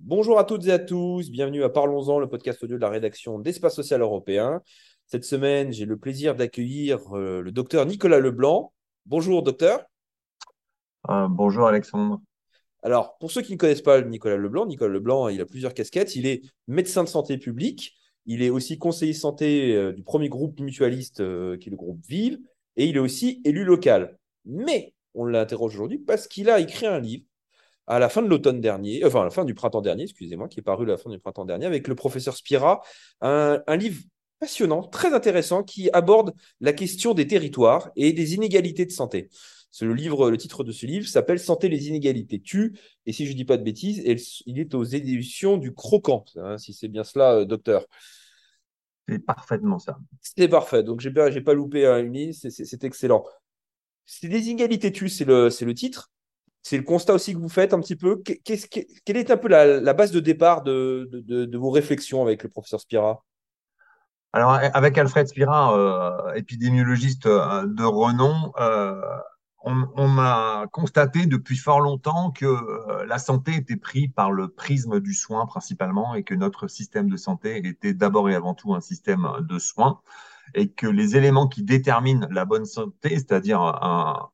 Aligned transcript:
Bonjour 0.00 0.38
à 0.38 0.44
toutes 0.44 0.66
et 0.66 0.72
à 0.72 0.78
tous, 0.78 1.30
bienvenue 1.30 1.64
à 1.64 1.70
Parlons-en, 1.70 2.18
le 2.18 2.28
podcast 2.28 2.62
audio 2.62 2.76
de 2.76 2.82
la 2.82 2.90
rédaction 2.90 3.38
d'Espace 3.38 3.74
Social 3.74 4.02
Européen. 4.02 4.60
Cette 5.06 5.24
semaine, 5.24 5.72
j'ai 5.72 5.86
le 5.86 5.96
plaisir 5.96 6.34
d'accueillir 6.34 7.00
euh, 7.16 7.40
le 7.40 7.50
docteur 7.50 7.86
Nicolas 7.86 8.20
Leblanc. 8.20 8.72
Bonjour 9.06 9.42
docteur. 9.42 9.84
Euh, 11.08 11.28
bonjour 11.28 11.66
Alexandre. 11.66 12.20
Alors, 12.82 13.16
pour 13.18 13.30
ceux 13.30 13.40
qui 13.40 13.52
ne 13.52 13.58
connaissent 13.58 13.80
pas 13.80 14.02
Nicolas 14.02 14.36
Leblanc, 14.36 14.66
Nicolas 14.66 14.92
Leblanc, 14.92 15.28
il 15.28 15.40
a 15.40 15.46
plusieurs 15.46 15.72
casquettes. 15.72 16.14
Il 16.14 16.26
est 16.26 16.42
médecin 16.68 17.04
de 17.04 17.08
santé 17.08 17.38
publique, 17.38 17.94
il 18.26 18.42
est 18.42 18.50
aussi 18.50 18.78
conseiller 18.78 19.14
santé 19.14 19.74
euh, 19.74 19.92
du 19.92 20.02
premier 20.02 20.28
groupe 20.28 20.60
mutualiste 20.60 21.16
qui 21.16 21.68
est 21.68 21.70
le 21.70 21.76
groupe 21.76 22.00
Vive, 22.06 22.38
et 22.76 22.86
il 22.86 22.96
est 22.96 23.00
aussi 23.00 23.40
élu 23.44 23.64
local. 23.64 24.18
Mais 24.44 24.94
on 25.14 25.24
l'interroge 25.24 25.74
aujourd'hui 25.74 25.98
parce 25.98 26.26
qu'il 26.26 26.50
a 26.50 26.60
écrit 26.60 26.86
un 26.86 27.00
livre 27.00 27.24
à 27.86 27.98
la 27.98 28.08
fin 28.08 28.22
de 28.22 28.28
l'automne 28.28 28.60
dernier, 28.60 29.04
enfin 29.04 29.22
à 29.22 29.24
la 29.24 29.30
fin 29.30 29.44
du 29.44 29.54
printemps 29.54 29.82
dernier, 29.82 30.04
excusez-moi, 30.04 30.48
qui 30.48 30.60
est 30.60 30.62
paru 30.62 30.84
à 30.86 30.92
la 30.92 30.96
fin 30.96 31.10
du 31.10 31.18
printemps 31.18 31.44
dernier, 31.44 31.66
avec 31.66 31.88
le 31.88 31.94
professeur 31.94 32.36
Spira, 32.36 32.80
un, 33.20 33.76
livre 33.76 34.02
passionnant, 34.38 34.82
très 34.82 35.12
intéressant, 35.12 35.62
qui 35.62 35.90
aborde 35.92 36.32
la 36.60 36.72
question 36.72 37.12
des 37.12 37.26
territoires 37.26 37.90
et 37.96 38.12
des 38.12 38.34
inégalités 38.34 38.86
de 38.86 38.92
santé. 38.92 39.28
Le 39.80 39.94
le 39.94 40.36
titre 40.36 40.64
de 40.64 40.72
ce 40.72 40.84
livre 40.84 41.08
s'appelle 41.08 41.38
Santé 41.38 41.68
les 41.68 41.88
inégalités 41.88 42.40
tuent. 42.40 42.76
Et 43.06 43.12
si 43.12 43.24
je 43.24 43.32
ne 43.32 43.36
dis 43.36 43.46
pas 43.46 43.56
de 43.56 43.62
bêtises, 43.62 44.02
il 44.46 44.60
est 44.60 44.74
aux 44.74 44.84
éditions 44.84 45.56
du 45.56 45.72
Croquant, 45.72 46.24
hein, 46.36 46.58
si 46.58 46.74
c'est 46.74 46.88
bien 46.88 47.04
cela, 47.04 47.36
euh, 47.36 47.44
docteur. 47.46 47.86
C'est 49.08 49.18
parfaitement 49.18 49.78
ça. 49.78 49.98
C'est 50.20 50.48
parfait. 50.48 50.82
Donc, 50.82 51.00
je 51.00 51.08
n'ai 51.08 51.40
pas, 51.40 51.54
loupé 51.54 51.86
une 51.86 52.12
ligne. 52.12 52.32
C'est 52.32 52.84
excellent. 52.84 53.24
C'est 54.06 54.28
les 54.28 54.48
inégalités 54.48 54.92
tuent, 54.92 55.08
c'est 55.08 55.24
le, 55.24 55.48
le 55.48 55.74
titre. 55.74 56.10
C'est 56.62 56.76
le 56.76 56.84
constat 56.84 57.14
aussi 57.14 57.34
que 57.34 57.38
vous 57.38 57.48
faites 57.48 57.74
un 57.74 57.80
petit 57.80 57.96
peu. 57.96 58.22
quelle 58.22 59.16
est 59.16 59.30
un 59.30 59.36
peu 59.36 59.48
la, 59.48 59.94
base 59.94 60.12
de 60.12 60.20
départ 60.20 60.62
de, 60.62 61.56
vos 61.56 61.70
réflexions 61.70 62.22
avec 62.22 62.42
le 62.42 62.48
professeur 62.48 62.80
Spira? 62.80 63.24
Alors, 64.32 64.52
avec 64.52 64.96
Alfred 64.96 65.26
Spira, 65.26 65.76
euh, 65.76 66.34
épidémiologiste 66.34 67.26
euh, 67.26 67.66
de 67.66 67.84
renom, 67.84 68.52
euh, 68.58 68.94
on, 69.64 70.18
a 70.18 70.66
constaté 70.72 71.26
depuis 71.26 71.56
fort 71.56 71.80
longtemps 71.80 72.30
que 72.32 73.04
la 73.06 73.18
santé 73.18 73.54
était 73.54 73.76
prise 73.76 74.08
par 74.14 74.32
le 74.32 74.48
prisme 74.48 75.00
du 75.00 75.14
soin 75.14 75.46
principalement 75.46 76.14
et 76.14 76.24
que 76.24 76.34
notre 76.34 76.68
système 76.68 77.08
de 77.08 77.16
santé 77.16 77.66
était 77.66 77.94
d'abord 77.94 78.28
et 78.28 78.34
avant 78.34 78.54
tout 78.54 78.74
un 78.74 78.80
système 78.80 79.28
de 79.40 79.58
soins 79.58 80.00
et 80.54 80.70
que 80.70 80.86
les 80.86 81.16
éléments 81.16 81.48
qui 81.48 81.62
déterminent 81.62 82.26
la 82.30 82.44
bonne 82.44 82.64
santé, 82.64 83.10
c'est-à-dire 83.10 83.60
un, 83.60 84.28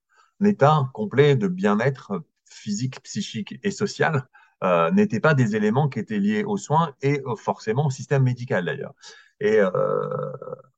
état 0.45 0.89
complet 0.95 1.35
de 1.35 1.48
bien-être 1.48 2.23
physique, 2.45 3.03
psychique 3.03 3.59
et 3.65 3.73
social 3.73 4.29
euh, 4.63 4.91
n'étaient 4.92 5.20
pas 5.20 5.35
des 5.35 5.57
éléments 5.57 5.89
qui 5.89 5.98
étaient 5.98 6.20
liés 6.20 6.45
aux 6.45 6.57
soins 6.57 6.95
et 7.03 7.20
euh, 7.27 7.35
forcément 7.35 7.87
au 7.87 7.91
système 7.91 8.23
médical 8.23 8.65
d'ailleurs. 8.65 8.95
Et 9.41 9.59
euh, 9.59 9.70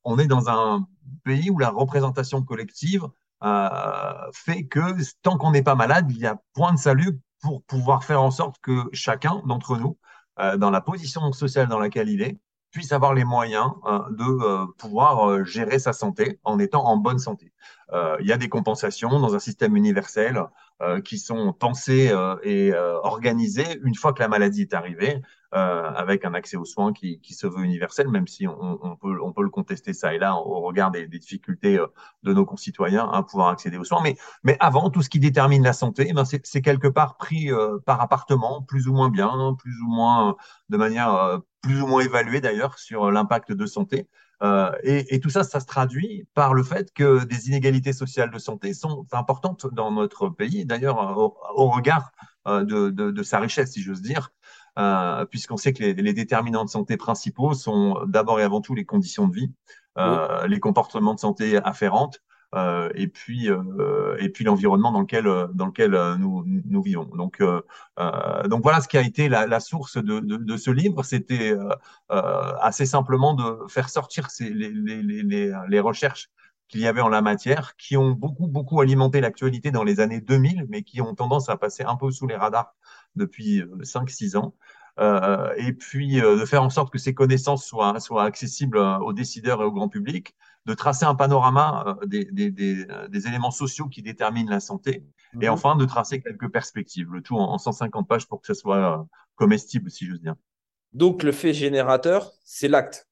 on 0.04 0.18
est 0.18 0.26
dans 0.26 0.48
un 0.48 0.86
pays 1.24 1.50
où 1.50 1.58
la 1.58 1.68
représentation 1.68 2.42
collective 2.42 3.04
euh, 3.04 3.08
fait 3.42 4.64
que 4.64 4.80
tant 5.22 5.38
qu'on 5.38 5.50
n'est 5.50 5.62
pas 5.62 5.74
malade, 5.74 6.06
il 6.10 6.18
y 6.18 6.26
a 6.26 6.38
point 6.54 6.72
de 6.72 6.78
salut 6.78 7.20
pour 7.40 7.62
pouvoir 7.64 8.04
faire 8.04 8.22
en 8.22 8.30
sorte 8.30 8.56
que 8.60 8.88
chacun 8.92 9.42
d'entre 9.46 9.76
nous, 9.76 9.98
euh, 10.38 10.56
dans 10.56 10.70
la 10.70 10.80
position 10.80 11.32
sociale 11.32 11.68
dans 11.68 11.78
laquelle 11.78 12.08
il 12.08 12.22
est, 12.22 12.38
puisse 12.70 12.92
avoir 12.92 13.14
les 13.14 13.24
moyens 13.24 13.72
euh, 13.86 13.98
de 14.10 14.24
euh, 14.24 14.66
pouvoir 14.78 15.28
euh, 15.28 15.44
gérer 15.44 15.78
sa 15.78 15.92
santé 15.92 16.38
en 16.44 16.58
étant 16.58 16.84
en 16.84 16.96
bonne 16.96 17.18
santé. 17.18 17.52
il 18.20 18.26
y 18.26 18.32
a 18.32 18.36
des 18.36 18.48
compensations 18.48 19.18
dans 19.18 19.34
un 19.34 19.40
système 19.40 19.74
universel 19.76 20.44
qui 21.04 21.18
sont 21.18 21.52
pensées 21.52 22.14
et 22.44 22.72
organisées 23.02 23.80
une 23.82 23.96
fois 23.96 24.12
que 24.12 24.22
la 24.22 24.28
maladie 24.28 24.62
est 24.62 24.74
arrivée. 24.74 25.20
Euh, 25.52 25.90
avec 25.96 26.24
un 26.24 26.32
accès 26.34 26.56
aux 26.56 26.64
soins 26.64 26.92
qui, 26.92 27.18
qui, 27.18 27.34
se 27.34 27.44
veut 27.44 27.64
universel, 27.64 28.06
même 28.06 28.28
si 28.28 28.46
on, 28.46 28.78
on, 28.86 28.94
peut, 28.94 29.20
on 29.20 29.32
peut 29.32 29.42
le 29.42 29.48
contester 29.48 29.92
ça 29.92 30.14
et 30.14 30.18
là 30.18 30.36
au 30.36 30.60
regard 30.60 30.92
des, 30.92 31.08
des 31.08 31.18
difficultés 31.18 31.76
euh, 31.76 31.88
de 32.22 32.32
nos 32.32 32.46
concitoyens 32.46 33.10
à 33.10 33.24
pouvoir 33.24 33.48
accéder 33.48 33.76
aux 33.76 33.82
soins. 33.82 34.00
Mais, 34.00 34.16
mais 34.44 34.56
avant, 34.60 34.90
tout 34.90 35.02
ce 35.02 35.10
qui 35.10 35.18
détermine 35.18 35.64
la 35.64 35.72
santé, 35.72 36.06
eh 36.08 36.12
ben 36.12 36.24
c'est 36.24 36.62
quelque 36.62 36.86
part 36.86 37.16
pris 37.16 37.50
euh, 37.50 37.78
par 37.84 38.00
appartement, 38.00 38.62
plus 38.62 38.86
ou 38.86 38.92
moins 38.92 39.10
bien, 39.10 39.56
plus 39.58 39.74
ou 39.80 39.88
moins 39.88 40.36
de 40.68 40.76
manière 40.76 41.40
plus 41.62 41.82
ou 41.82 41.86
moins 41.86 42.02
évaluée 42.02 42.40
d'ailleurs 42.40 42.78
sur 42.78 43.10
l'impact 43.10 43.52
de 43.52 43.66
santé. 43.66 44.08
Euh, 44.42 44.70
et, 44.82 45.14
et, 45.14 45.20
tout 45.20 45.28
ça, 45.28 45.44
ça 45.44 45.60
se 45.60 45.66
traduit 45.66 46.26
par 46.32 46.54
le 46.54 46.62
fait 46.62 46.92
que 46.94 47.24
des 47.24 47.48
inégalités 47.48 47.92
sociales 47.92 48.30
de 48.30 48.38
santé 48.38 48.72
sont 48.72 49.06
importantes 49.12 49.66
dans 49.72 49.90
notre 49.90 50.30
pays, 50.30 50.64
d'ailleurs 50.64 51.18
au, 51.18 51.36
au, 51.54 51.68
regard 51.68 52.10
de, 52.46 52.62
de, 52.62 53.10
de, 53.10 53.22
sa 53.22 53.38
richesse, 53.38 53.72
si 53.72 53.82
j'ose 53.82 54.00
dire. 54.00 54.30
Euh, 54.78 55.24
puisqu'on 55.26 55.56
sait 55.56 55.72
que 55.72 55.82
les, 55.82 56.12
déterminants 56.12 56.64
de 56.64 56.70
santé 56.70 56.96
principaux 56.96 57.54
sont 57.54 57.98
d'abord 58.06 58.40
et 58.40 58.44
avant 58.44 58.60
tout 58.60 58.74
les 58.74 58.84
conditions 58.84 59.26
de 59.26 59.34
vie, 59.34 59.52
euh, 59.98 60.46
les 60.46 60.60
comportements 60.60 61.14
de 61.14 61.18
santé 61.18 61.58
afférentes, 61.58 62.22
euh, 62.54 62.90
et 62.94 63.06
puis 63.06 63.48
et 64.18 64.28
puis 64.28 64.44
l'environnement 64.44 64.92
dans 64.92 65.00
lequel 65.00 65.24
dans 65.54 65.66
lequel 65.66 65.92
nous, 66.18 66.44
nous 66.46 66.82
vivons. 66.82 67.04
Donc 67.04 67.42
donc 68.48 68.62
voilà 68.62 68.80
ce 68.80 68.88
qui 68.88 68.98
a 68.98 69.02
été 69.02 69.28
la, 69.28 69.60
source 69.60 69.96
de, 69.96 70.20
de, 70.20 70.56
ce 70.56 70.70
livre, 70.70 71.02
c'était 71.04 71.54
assez 72.08 72.86
simplement 72.86 73.34
de 73.34 73.68
faire 73.68 73.88
sortir 73.88 74.28
les, 74.40 75.52
les, 75.68 75.80
recherches 75.80 76.28
qu'il 76.70 76.80
y 76.80 76.86
avait 76.86 77.00
en 77.00 77.08
la 77.08 77.20
matière, 77.20 77.76
qui 77.76 77.96
ont 77.96 78.12
beaucoup, 78.12 78.46
beaucoup 78.46 78.80
alimenté 78.80 79.20
l'actualité 79.20 79.70
dans 79.70 79.84
les 79.84 80.00
années 80.00 80.20
2000, 80.20 80.66
mais 80.68 80.82
qui 80.82 81.00
ont 81.00 81.14
tendance 81.14 81.48
à 81.48 81.56
passer 81.56 81.82
un 81.82 81.96
peu 81.96 82.10
sous 82.10 82.26
les 82.26 82.36
radars 82.36 82.74
depuis 83.16 83.62
5-6 83.82 84.36
euh, 84.36 84.38
ans. 84.38 84.54
Euh, 84.98 85.52
et 85.56 85.72
puis 85.72 86.20
euh, 86.20 86.38
de 86.38 86.44
faire 86.44 86.62
en 86.62 86.70
sorte 86.70 86.92
que 86.92 86.98
ces 86.98 87.14
connaissances 87.14 87.64
soient, 87.64 87.98
soient 88.00 88.24
accessibles 88.24 88.78
aux 88.78 89.12
décideurs 89.12 89.62
et 89.62 89.64
au 89.64 89.72
grand 89.72 89.88
public, 89.88 90.34
de 90.70 90.74
tracer 90.74 91.04
un 91.04 91.16
panorama 91.16 91.98
des, 92.06 92.24
des, 92.26 92.50
des, 92.50 92.86
des 93.08 93.26
éléments 93.26 93.50
sociaux 93.50 93.88
qui 93.88 94.02
déterminent 94.02 94.50
la 94.50 94.60
santé, 94.60 95.04
et 95.34 95.46
mhm. 95.46 95.52
enfin 95.52 95.76
de 95.76 95.84
tracer 95.84 96.22
quelques 96.22 96.48
perspectives, 96.48 97.12
le 97.12 97.22
tout 97.22 97.36
en, 97.36 97.52
en 97.52 97.58
150 97.58 98.06
pages 98.08 98.26
pour 98.26 98.40
que 98.40 98.46
ce 98.46 98.54
soit 98.54 99.06
comestible, 99.34 99.90
si 99.90 100.06
j'ose 100.06 100.20
dire. 100.20 100.36
Donc 100.92 101.22
le 101.22 101.32
fait 101.32 101.52
générateur, 101.52 102.32
c'est 102.44 102.68
l'acte. 102.68 103.08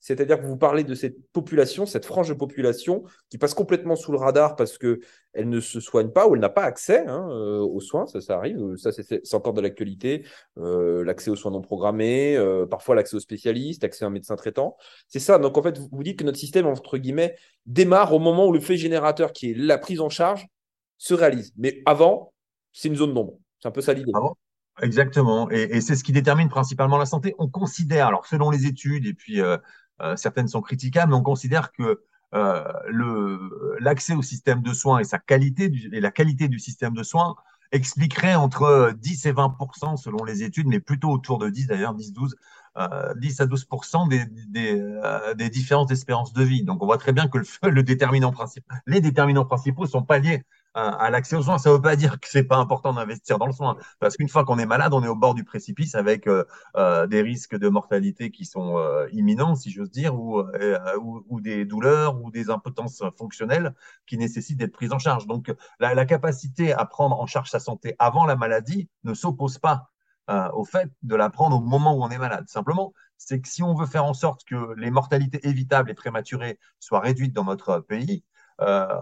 C'est-à-dire 0.00 0.40
que 0.40 0.46
vous 0.46 0.56
parlez 0.56 0.82
de 0.82 0.94
cette 0.94 1.30
population, 1.30 1.84
cette 1.84 2.06
frange 2.06 2.30
de 2.30 2.34
population 2.34 3.04
qui 3.28 3.36
passe 3.36 3.52
complètement 3.52 3.96
sous 3.96 4.12
le 4.12 4.18
radar 4.18 4.56
parce 4.56 4.78
qu'elle 4.78 4.98
ne 5.34 5.60
se 5.60 5.78
soigne 5.78 6.08
pas 6.08 6.26
ou 6.26 6.34
elle 6.34 6.40
n'a 6.40 6.48
pas 6.48 6.62
accès 6.62 7.04
hein, 7.06 7.28
euh, 7.30 7.58
aux 7.58 7.80
soins, 7.80 8.06
ça, 8.06 8.22
ça 8.22 8.36
arrive, 8.36 8.76
ça 8.76 8.92
c'est 8.92 9.34
encore 9.34 9.52
de 9.52 9.60
l'actualité, 9.60 10.24
euh, 10.56 11.04
l'accès 11.04 11.30
aux 11.30 11.36
soins 11.36 11.50
non 11.50 11.60
programmés, 11.60 12.34
euh, 12.36 12.66
parfois 12.66 12.94
l'accès 12.94 13.14
aux 13.16 13.20
spécialistes, 13.20 13.82
l'accès 13.82 14.06
à 14.06 14.08
un 14.08 14.10
médecin 14.10 14.36
traitant. 14.36 14.76
C'est 15.06 15.18
ça, 15.18 15.38
donc 15.38 15.58
en 15.58 15.62
fait, 15.62 15.78
vous 15.78 16.02
dites 16.02 16.18
que 16.18 16.24
notre 16.24 16.38
système, 16.38 16.66
entre 16.66 16.96
guillemets, 16.96 17.36
démarre 17.66 18.14
au 18.14 18.18
moment 18.18 18.46
où 18.46 18.52
le 18.52 18.60
fait 18.60 18.78
générateur, 18.78 19.32
qui 19.34 19.50
est 19.50 19.54
la 19.54 19.76
prise 19.76 20.00
en 20.00 20.08
charge, 20.08 20.46
se 20.96 21.12
réalise. 21.12 21.52
Mais 21.58 21.82
avant, 21.84 22.32
c'est 22.72 22.88
une 22.88 22.96
zone 22.96 23.12
d'ombre. 23.12 23.38
C'est 23.58 23.68
un 23.68 23.72
peu 23.72 23.82
ça 23.82 23.92
l'idée. 23.92 24.12
Exactement, 24.82 25.50
et, 25.50 25.82
c'est 25.82 25.94
ce 25.94 26.02
qui 26.02 26.12
détermine 26.12 26.48
principalement 26.48 26.96
la 26.96 27.04
santé. 27.04 27.34
On 27.38 27.48
considère, 27.48 28.06
alors 28.06 28.24
selon 28.24 28.50
les 28.50 28.64
études, 28.64 29.04
et 29.04 29.12
puis 29.12 29.42
certaines 30.16 30.48
sont 30.48 30.62
critiquables, 30.62 31.12
mais 31.12 31.18
on 31.18 31.22
considère 31.22 31.72
que 31.72 32.00
euh, 32.32 33.76
l'accès 33.80 34.14
au 34.14 34.22
système 34.22 34.62
de 34.62 34.72
soins 34.72 35.00
et 35.00 35.04
sa 35.04 35.18
qualité 35.18 35.72
et 35.92 36.00
la 36.00 36.12
qualité 36.12 36.46
du 36.46 36.60
système 36.60 36.94
de 36.94 37.02
soins 37.02 37.34
expliquerait 37.72 38.36
entre 38.36 38.92
10 38.96 39.26
et 39.26 39.32
20 39.32 39.56
selon 39.96 40.24
les 40.24 40.42
études, 40.42 40.66
mais 40.68 40.80
plutôt 40.80 41.10
autour 41.10 41.38
de 41.38 41.48
10 41.48 41.66
d'ailleurs, 41.66 41.94
10, 41.94 42.12
12, 42.12 42.36
euh, 42.78 43.14
10 43.16 43.40
à 43.40 43.46
12 43.46 43.66
des, 44.08 44.24
des, 44.26 44.80
euh, 44.80 45.34
différences 45.48 45.88
d'espérance 45.88 46.32
de 46.32 46.42
vie. 46.42 46.62
Donc 46.64 46.82
on 46.82 46.86
voit 46.86 46.98
très 46.98 47.12
bien 47.12 47.26
que 47.26 47.38
le 47.68 47.82
déterminant 47.82 48.30
principal, 48.30 48.80
les 48.86 49.00
déterminants 49.00 49.44
principaux 49.44 49.86
sont 49.86 50.02
pas 50.02 50.18
liés 50.18 50.44
à, 50.74 51.10
l'accès 51.10 51.36
aux 51.36 51.42
soins. 51.42 51.58
Ça 51.58 51.70
ne 51.70 51.74
veut 51.74 51.80
pas 51.80 51.96
dire 51.96 52.20
que 52.20 52.28
c'est 52.28 52.44
pas 52.44 52.56
important 52.56 52.92
d'investir 52.92 53.38
dans 53.38 53.46
le 53.46 53.52
soin, 53.52 53.76
parce 53.98 54.16
qu'une 54.16 54.28
fois 54.28 54.44
qu'on 54.44 54.58
est 54.58 54.66
malade, 54.66 54.92
on 54.94 55.02
est 55.02 55.08
au 55.08 55.16
bord 55.16 55.34
du 55.34 55.44
précipice 55.44 55.94
avec 55.94 56.26
euh, 56.26 56.44
euh, 56.76 57.06
des 57.06 57.22
risques 57.22 57.56
de 57.56 57.68
mortalité 57.68 58.30
qui 58.30 58.44
sont 58.44 58.78
euh, 58.78 59.08
imminents, 59.12 59.54
si 59.54 59.70
j'ose 59.70 59.90
dire, 59.90 60.14
ou, 60.14 60.42
des 61.40 61.64
douleurs 61.64 62.20
ou 62.22 62.30
des 62.30 62.50
impotences 62.50 63.02
fonctionnelles 63.18 63.74
qui 64.06 64.18
nécessitent 64.18 64.58
d'être 64.58 64.72
prises 64.72 64.92
en 64.92 64.98
charge. 64.98 65.26
Donc, 65.26 65.52
la, 65.78 65.94
la, 65.94 66.04
capacité 66.04 66.72
à 66.72 66.84
prendre 66.84 67.20
en 67.20 67.26
charge 67.26 67.50
sa 67.50 67.60
santé 67.60 67.94
avant 67.98 68.26
la 68.26 68.36
maladie 68.36 68.88
ne 69.04 69.14
s'oppose 69.14 69.58
pas 69.58 69.90
au 70.54 70.64
fait 70.64 70.88
de 71.02 71.16
la 71.16 71.28
prendre 71.28 71.56
au 71.56 71.60
moment 71.60 71.92
où 71.94 72.04
on 72.04 72.08
est 72.08 72.18
malade. 72.18 72.44
Simplement, 72.48 72.92
c'est 73.16 73.40
que 73.40 73.48
si 73.48 73.64
on 73.64 73.74
veut 73.74 73.86
faire 73.86 74.04
en 74.04 74.14
sorte 74.14 74.44
que 74.44 74.74
les 74.76 74.90
mortalités 74.92 75.40
évitables 75.46 75.90
et 75.90 75.94
prématurées 75.94 76.58
soient 76.78 77.00
réduites 77.00 77.32
dans 77.32 77.44
notre 77.44 77.80
pays, 77.80 78.22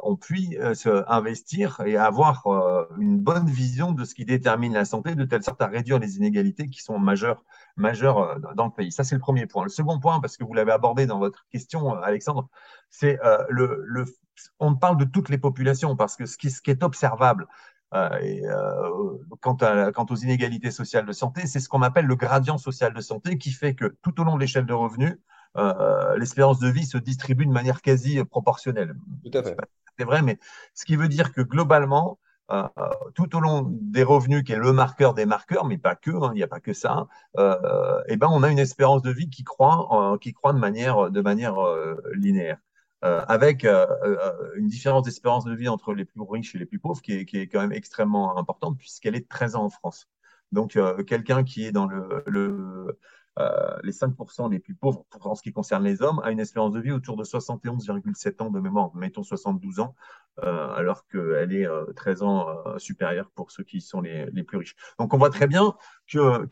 on 0.02 0.16
puisse 0.16 0.87
euh, 0.87 1.02
investir 1.08 1.81
et 1.84 1.96
avoir 1.96 2.46
euh, 2.46 2.84
une 2.99 3.19
bonne 3.19 3.49
vision 3.49 3.93
de 3.93 4.05
ce 4.05 4.14
qui 4.14 4.25
détermine 4.25 4.72
la 4.72 4.84
santé, 4.84 5.14
de 5.14 5.25
telle 5.25 5.43
sorte 5.43 5.60
à 5.60 5.66
réduire 5.66 5.99
les 5.99 6.16
inégalités 6.16 6.69
qui 6.69 6.81
sont 6.82 6.99
majeures, 6.99 7.43
dans 7.76 8.66
le 8.66 8.70
pays. 8.70 8.93
Ça, 8.93 9.05
c'est 9.05 9.14
le 9.14 9.20
premier 9.20 9.46
point. 9.46 9.64
Le 9.64 9.70
second 9.70 9.99
point, 9.99 10.20
parce 10.20 10.37
que 10.37 10.44
vous 10.44 10.55
l'avez 10.55 10.72
abordé 10.72 11.06
dans 11.06 11.19
votre 11.19 11.46
question, 11.50 11.94
Alexandre, 11.94 12.49
c'est 12.90 13.19
le, 13.49 14.05
on 14.58 14.75
parle 14.75 14.96
de 14.96 15.05
toutes 15.05 15.28
les 15.28 15.38
populations 15.38 15.96
parce 15.96 16.16
que 16.16 16.26
ce 16.26 16.37
qui, 16.37 16.70
est 16.70 16.82
observable 16.82 17.46
euh, 17.94 18.08
euh, 18.44 19.19
quant, 19.40 19.56
quant, 19.56 20.06
aux 20.10 20.16
inégalités 20.16 20.70
sociales 20.70 21.06
de 21.06 21.12
santé, 21.12 21.46
c'est 21.46 21.60
ce 21.60 21.69
qu'on 21.69 21.82
appelle 21.82 22.06
le 22.06 22.16
gradient 22.16 22.58
social 22.58 22.93
de 22.93 23.00
santé 23.00 23.38
qui 23.38 23.50
fait 23.50 23.75
que 23.75 23.96
tout 24.02 24.20
au 24.20 24.25
long 24.25 24.37
de 24.37 24.40
l'échelle 24.40 24.66
de 24.66 24.75
revenus, 24.75 25.16
euh, 25.58 26.16
l'espérance 26.16 26.60
de 26.60 26.69
vie 26.69 26.87
se 26.87 26.99
distribue 26.99 27.46
de 27.46 27.50
manière 27.50 27.82
quasi 27.82 28.22
proportionnelle. 28.25 28.94
Tout 29.25 29.37
à 29.37 29.43
fait. 29.43 29.56
C'est 29.99 30.05
vrai, 30.05 30.22
mais 30.22 30.38
ce 30.75 30.84
qui 30.84 30.96
veut 30.96 31.08
dire 31.08 31.32
que 31.32 31.40
globalement, 31.40 32.19
euh, 32.52 32.66
tout 33.14 33.37
au 33.37 33.40
long 33.40 33.66
des 33.69 34.05
revenus, 34.05 34.44
qui 34.44 34.52
est 34.52 34.58
le 34.58 34.72
marqueur 34.72 35.14
des 35.14 35.26
marqueurs, 35.26 35.64
mais 35.64 35.76
pas 35.76 35.96
que, 35.96 36.10
hein, 36.10 36.31
il 36.32 36.37
n'y 36.37 36.43
a 36.44 36.49
pas 36.49 36.60
que 36.60 36.72
ça, 36.72 37.08
euh, 37.38 38.00
et 38.06 38.16
ben 38.16 38.28
on 38.31 38.43
a 38.43 38.50
une 38.50 38.60
espérance 38.60 39.02
de 39.02 39.10
vie 39.10 39.28
qui 39.28 39.43
croît, 39.43 40.16
qui 40.20 40.32
croît 40.32 40.52
de 40.52 40.58
manière, 40.58 41.10
de 41.10 41.20
manière 41.20 41.56
linéaire. 42.14 42.58
Avec 43.02 43.64
une 43.64 44.66
différence 44.69 45.05
d'espérance 45.05 45.44
de 45.44 45.55
vie 45.55 45.69
entre 45.69 45.94
les 45.94 46.05
plus 46.05 46.20
riches 46.22 46.55
et 46.55 46.58
les 46.58 46.66
plus 46.66 46.81
pauvres 46.81 47.00
qui 47.00 47.12
est, 47.12 47.26
qui 47.26 47.38
est 47.38 47.46
quand 47.46 47.60
même 47.60 47.72
extrêmement 47.72 48.37
importante 48.38 48.76
puisqu'elle 48.76 49.14
est 49.14 49.20
de 49.20 49.28
13 49.28 49.55
ans 49.56 49.64
en 49.64 49.70
France. 49.70 50.08
Donc, 50.50 50.78
quelqu'un 51.06 51.44
qui 51.44 51.66
est 51.66 51.72
dans 51.72 51.87
le, 51.87 52.25
le 52.26 52.99
les 53.82 53.93
5% 53.93 54.50
les 54.50 54.58
plus 54.58 54.75
pauvres 54.75 55.05
en 55.20 55.35
ce 55.35 55.43
qui 55.43 55.52
concerne 55.52 55.85
les 55.85 56.02
hommes 56.02 56.20
a 56.25 56.31
une 56.31 56.40
espérance 56.40 56.73
de 56.73 56.81
vie 56.81 56.93
autour 56.93 57.17
de 57.17 57.25
71,7 57.25 58.43
ans 58.43 58.50
de 58.50 58.61
mémoire, 58.61 58.94
mettons 58.94 59.23
72 59.23 59.81
ans, 59.81 59.94
alors 60.43 61.06
qu'elle 61.06 61.52
est 61.52 61.69
13 61.96 62.23
ans 62.23 62.79
supérieure 62.79 63.31
pour 63.35 63.50
ceux 63.50 63.64
qui 63.64 63.81
sont 63.81 64.00
les, 64.00 64.43
plus 64.43 64.58
riches. 64.58 64.76
Donc 64.99 65.14
on 65.14 65.19
voit 65.19 65.31
très 65.31 65.46
bien 65.46 65.75
que 66.06 66.46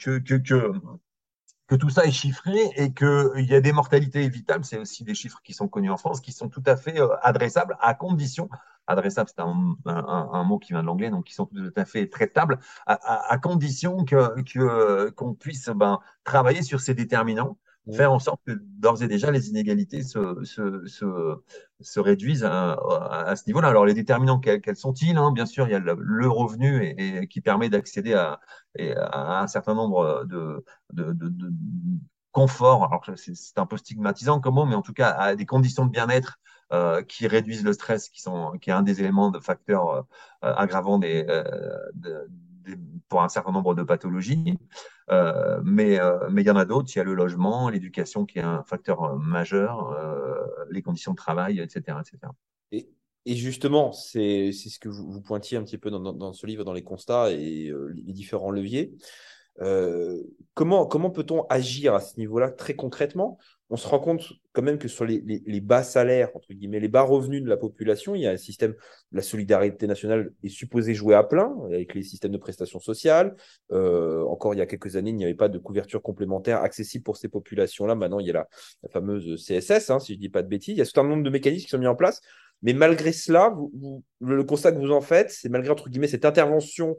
que 1.66 1.74
tout 1.74 1.90
ça 1.90 2.04
est 2.04 2.12
chiffré 2.12 2.70
et 2.76 2.92
qu'il 2.92 3.46
y 3.48 3.54
a 3.54 3.60
des 3.60 3.72
mortalités 3.72 4.22
évitables, 4.22 4.64
c'est 4.64 4.78
aussi 4.78 5.04
des 5.04 5.14
chiffres 5.14 5.40
qui 5.42 5.52
sont 5.52 5.68
connus 5.68 5.90
en 5.90 5.96
France, 5.96 6.20
qui 6.20 6.32
sont 6.32 6.48
tout 6.48 6.62
à 6.66 6.76
fait 6.76 7.00
euh, 7.00 7.08
adressables 7.22 7.76
à 7.80 7.94
condition, 7.94 8.48
adressable 8.86 9.30
c'est 9.34 9.42
un, 9.42 10.44
mot 10.44 10.58
qui 10.58 10.72
vient 10.72 10.82
de 10.82 10.86
l'anglais, 10.86 11.10
donc 11.10 11.24
qui 11.24 11.34
sont 11.34 11.46
tout 11.46 11.72
à 11.74 11.84
fait 11.84 12.08
traitables, 12.08 12.58
à, 12.86 13.38
condition 13.38 14.04
qu'on 14.04 14.42
que, 14.44 15.10
qu'on 15.10 15.34
puisse 15.34 15.68
ben, 15.70 15.98
travailler 16.24 16.62
sur 16.62 16.80
ces 16.80 16.94
déterminants 16.94 17.56
faire 17.94 18.12
en 18.12 18.18
sorte 18.18 18.40
que 18.46 18.52
d'ores 18.78 19.02
et 19.02 19.08
déjà 19.08 19.30
les 19.30 19.48
inégalités 19.48 20.02
se, 20.02 20.42
se, 20.44 20.86
se, 20.86 21.06
se 21.80 22.00
réduisent 22.00 22.44
à, 22.44 22.72
à, 22.72 23.36
ce 23.36 23.44
niveau-là. 23.46 23.68
Alors 23.68 23.86
les 23.86 23.94
déterminants, 23.94 24.40
quels, 24.40 24.76
sont-ils 24.76 25.16
hein? 25.16 25.32
Bien 25.32 25.46
sûr, 25.46 25.68
il 25.68 25.72
y 25.72 25.74
a 25.74 25.78
le, 25.78 26.28
revenu 26.28 26.94
et, 26.98 27.28
qui 27.28 27.40
permet 27.40 27.68
d'accéder 27.68 28.14
à, 28.14 28.40
à, 28.78 29.42
un 29.42 29.46
certain 29.46 29.74
nombre 29.74 30.24
de, 30.24 30.64
de, 30.92 31.12
de, 31.12 31.28
de 31.28 31.50
confort. 32.32 32.84
Alors 32.84 33.04
c'est 33.16 33.58
un 33.58 33.66
peu 33.66 33.76
stigmatisant 33.76 34.40
comme 34.40 34.54
mot, 34.54 34.66
mais 34.66 34.74
en 34.74 34.82
tout 34.82 34.92
cas 34.92 35.10
à 35.10 35.36
des 35.36 35.46
conditions 35.46 35.86
de 35.86 35.90
bien-être 35.90 36.38
euh, 36.72 37.02
qui 37.02 37.28
réduisent 37.28 37.64
le 37.64 37.72
stress, 37.72 38.08
qui, 38.08 38.20
sont, 38.20 38.58
qui 38.60 38.70
est 38.70 38.72
un 38.72 38.82
des 38.82 39.00
éléments 39.00 39.30
de 39.30 39.38
facteurs 39.38 39.88
euh, 39.88 40.02
aggravants 40.42 40.98
des, 40.98 41.24
euh, 41.28 42.26
pour 43.08 43.22
un 43.22 43.28
certain 43.28 43.52
nombre 43.52 43.74
de 43.74 43.82
pathologies. 43.82 44.58
Euh, 45.10 45.60
mais 45.64 46.00
euh, 46.00 46.28
mais 46.30 46.42
il 46.42 46.46
y 46.46 46.50
en 46.50 46.56
a 46.56 46.64
d'autres. 46.64 46.90
Il 46.94 46.98
y 46.98 47.00
a 47.00 47.04
le 47.04 47.14
logement, 47.14 47.68
l'éducation 47.68 48.26
qui 48.26 48.38
est 48.38 48.42
un 48.42 48.62
facteur 48.64 49.04
euh, 49.04 49.16
majeur, 49.16 49.96
les 50.70 50.82
conditions 50.82 51.12
de 51.12 51.16
travail, 51.16 51.60
etc. 51.60 51.98
etc. 52.00 52.32
Et, 52.72 53.34
justement, 53.34 53.90
c'est 53.92 54.52
ce 54.52 54.78
que 54.78 54.88
vous, 54.88 55.20
pointiez 55.20 55.58
un 55.58 55.64
petit 55.64 55.78
peu 55.78 55.90
dans, 55.90 56.32
ce 56.32 56.46
livre, 56.46 56.62
dans 56.62 56.72
les 56.72 56.84
constats 56.84 57.32
et 57.32 57.72
les 57.92 58.12
différents 58.12 58.52
leviers. 58.52 58.94
comment 60.54 60.86
comment 60.86 61.10
peut-on 61.10 61.44
agir 61.48 61.94
à 61.94 62.00
ce 62.00 62.18
niveau-là 62.18 62.52
très 62.52 62.74
concrètement? 62.74 63.38
On 63.68 63.76
se 63.76 63.88
rend 63.88 63.98
compte 63.98 64.32
quand 64.52 64.62
même 64.62 64.78
que 64.78 64.86
sur 64.86 65.04
les, 65.04 65.20
bas 65.60 65.82
salaires, 65.82 66.30
entre 66.34 66.52
guillemets, 66.52 66.78
les 66.78 66.88
bas 66.88 67.02
revenus 67.02 67.42
de 67.42 67.48
la 67.48 67.56
population, 67.56 68.14
il 68.14 68.22
y 68.22 68.26
a 68.26 68.30
un 68.30 68.36
système, 68.36 68.74
la 69.10 69.22
solidarité 69.22 69.86
nationale 69.86 70.30
est 70.44 70.48
supposée 70.48 70.94
jouer 70.94 71.16
à 71.16 71.24
plein 71.24 71.52
avec 71.66 71.94
les 71.94 72.02
systèmes 72.02 72.30
de 72.30 72.38
prestations 72.38 72.78
sociales. 72.78 73.34
Euh, 73.72 74.22
encore 74.24 74.54
il 74.54 74.58
y 74.58 74.60
a 74.60 74.66
quelques 74.66 74.94
années, 74.96 75.10
il 75.10 75.16
n'y 75.16 75.24
avait 75.24 75.34
pas 75.34 75.48
de 75.48 75.58
couverture 75.58 76.00
complémentaire 76.00 76.62
accessible 76.62 77.02
pour 77.02 77.16
ces 77.16 77.28
populations-là. 77.28 77.96
Maintenant, 77.96 78.20
il 78.20 78.28
y 78.28 78.30
a 78.30 78.34
la, 78.34 78.48
fameuse 78.90 79.44
CSS, 79.44 79.90
hein, 79.90 79.98
si 79.98 80.12
je 80.12 80.18
ne 80.18 80.20
dis 80.20 80.28
pas 80.28 80.42
de 80.42 80.48
bêtises. 80.48 80.76
Il 80.76 80.78
y 80.78 80.82
a 80.82 80.86
tout 80.86 81.00
un 81.00 81.04
nombre 81.04 81.24
de 81.24 81.30
mécanismes 81.30 81.64
qui 81.64 81.70
sont 81.70 81.78
mis 81.78 81.88
en 81.88 81.96
place. 81.96 82.20
Mais 82.62 82.72
malgré 82.72 83.12
cela, 83.12 83.54
le 84.20 84.44
constat 84.44 84.72
que 84.72 84.78
vous 84.78 84.92
en 84.92 85.00
faites, 85.00 85.30
c'est 85.30 85.48
malgré, 85.48 85.70
entre 85.70 85.90
guillemets, 85.90 86.08
cette 86.08 86.24
intervention 86.24 86.96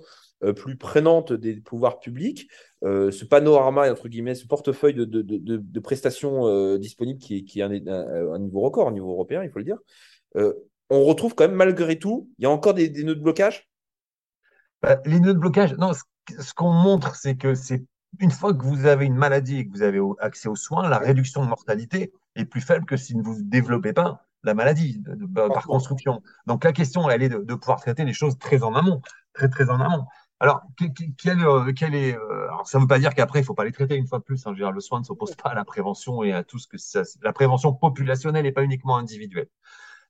plus 0.56 0.78
prenante 0.78 1.34
des 1.34 1.56
pouvoirs 1.56 2.00
publics, 2.00 2.50
euh, 2.84 3.12
ce 3.12 3.26
panorama, 3.26 3.92
entre 3.92 4.08
guillemets, 4.08 4.36
ce 4.36 4.46
portefeuille 4.46 4.94
de, 4.94 5.06
de, 5.06 5.22
de, 5.22 5.58
de 5.58 5.80
prestations 5.80 6.48
euh, 6.48 6.78
disponibles 6.78 7.20
qui, 7.20 7.44
qui 7.44 7.60
est 7.60 7.64
un, 7.64 7.72
un, 7.72 8.40
niveau 8.40 8.62
record, 8.62 8.88
un 8.88 8.92
niveau 8.92 9.12
européen, 9.12 9.44
il 9.44 9.50
faut 9.50 9.60
le 9.60 9.66
dire, 9.66 9.80
on 10.90 11.04
retrouve 11.04 11.36
quand 11.36 11.48
même 11.48 11.58
malgré 11.58 11.98
tout, 12.00 12.30
il 12.38 12.44
y 12.44 12.46
a 12.46 12.50
encore 12.50 12.74
des, 12.74 12.90
des 12.90 13.04
nœuds 13.04 13.16
de 13.16 13.22
blocage? 13.22 13.70
Bah, 14.82 15.02
Les 15.06 15.20
nœuds 15.20 15.34
de 15.34 15.40
blocage, 15.40 15.74
non, 15.74 15.92
ce, 15.94 16.54
qu'on 16.54 16.72
montre, 16.72 17.16
c'est 17.16 17.36
que 17.36 17.56
c'est 17.56 17.84
une 18.20 18.32
fois 18.32 18.54
que 18.54 18.64
vous 18.64 18.86
avez 18.86 19.06
une 19.06 19.16
maladie 19.16 19.58
et 19.58 19.68
que 19.68 19.72
vous 19.72 19.82
avez 19.82 20.00
accès 20.20 20.48
aux 20.48 20.56
soins, 20.56 20.88
la 20.88 21.00
réduction 21.00 21.44
de 21.44 21.50
mortalité 21.50 22.12
est 22.36 22.46
plus 22.46 22.62
faible 22.62 22.86
que 22.86 22.96
si 22.96 23.14
vous 23.14 23.38
ne 23.38 23.44
développez 23.44 23.94
pas 23.94 24.28
la 24.44 24.54
maladie 24.54 25.04
par 25.36 25.66
construction. 25.66 26.22
Donc 26.46 26.64
la 26.64 26.72
question, 26.72 27.10
elle 27.10 27.24
est 27.24 27.30
de, 27.30 27.40
de, 27.40 27.56
pouvoir 27.56 27.82
traiter 27.82 28.06
les 28.06 28.14
choses 28.14 28.38
très 28.38 28.64
en 28.64 28.76
amont, 28.76 29.02
très 29.34 29.50
très 29.50 29.70
en 29.70 29.80
amont. 29.82 30.06
Alors, 30.40 30.62
quel, 31.18 31.44
euh, 31.44 31.74
quel 31.76 31.96
est, 31.96 32.16
euh, 32.16 32.44
alors 32.50 32.68
ça 32.68 32.78
ne 32.78 32.84
veut 32.84 32.88
pas 32.88 33.00
dire 33.00 33.16
qu'après, 33.16 33.40
il 33.40 33.42
ne 33.42 33.46
faut 33.48 33.56
pas 33.56 33.66
les 33.66 33.72
traiter 33.72 33.96
une 33.96 34.06
fois 34.06 34.20
de 34.20 34.24
plus. 34.24 34.46
Hein, 34.46 34.54
le 34.54 34.80
soin 34.80 35.00
ne 35.00 35.04
s'oppose 35.04 35.36
pas 35.36 35.50
à 35.50 35.56
la 35.56 35.66
prévention 35.66 36.24
et 36.24 36.32
à 36.32 36.44
tout 36.44 36.60
ce 36.60 36.68
que 36.68 36.78
ça. 36.78 37.02
La 37.24 37.34
prévention 37.34 37.74
populationnelle 37.74 38.44
n'est 38.44 38.52
pas 38.52 38.64
uniquement 38.64 38.98
individuelle. 38.98 39.50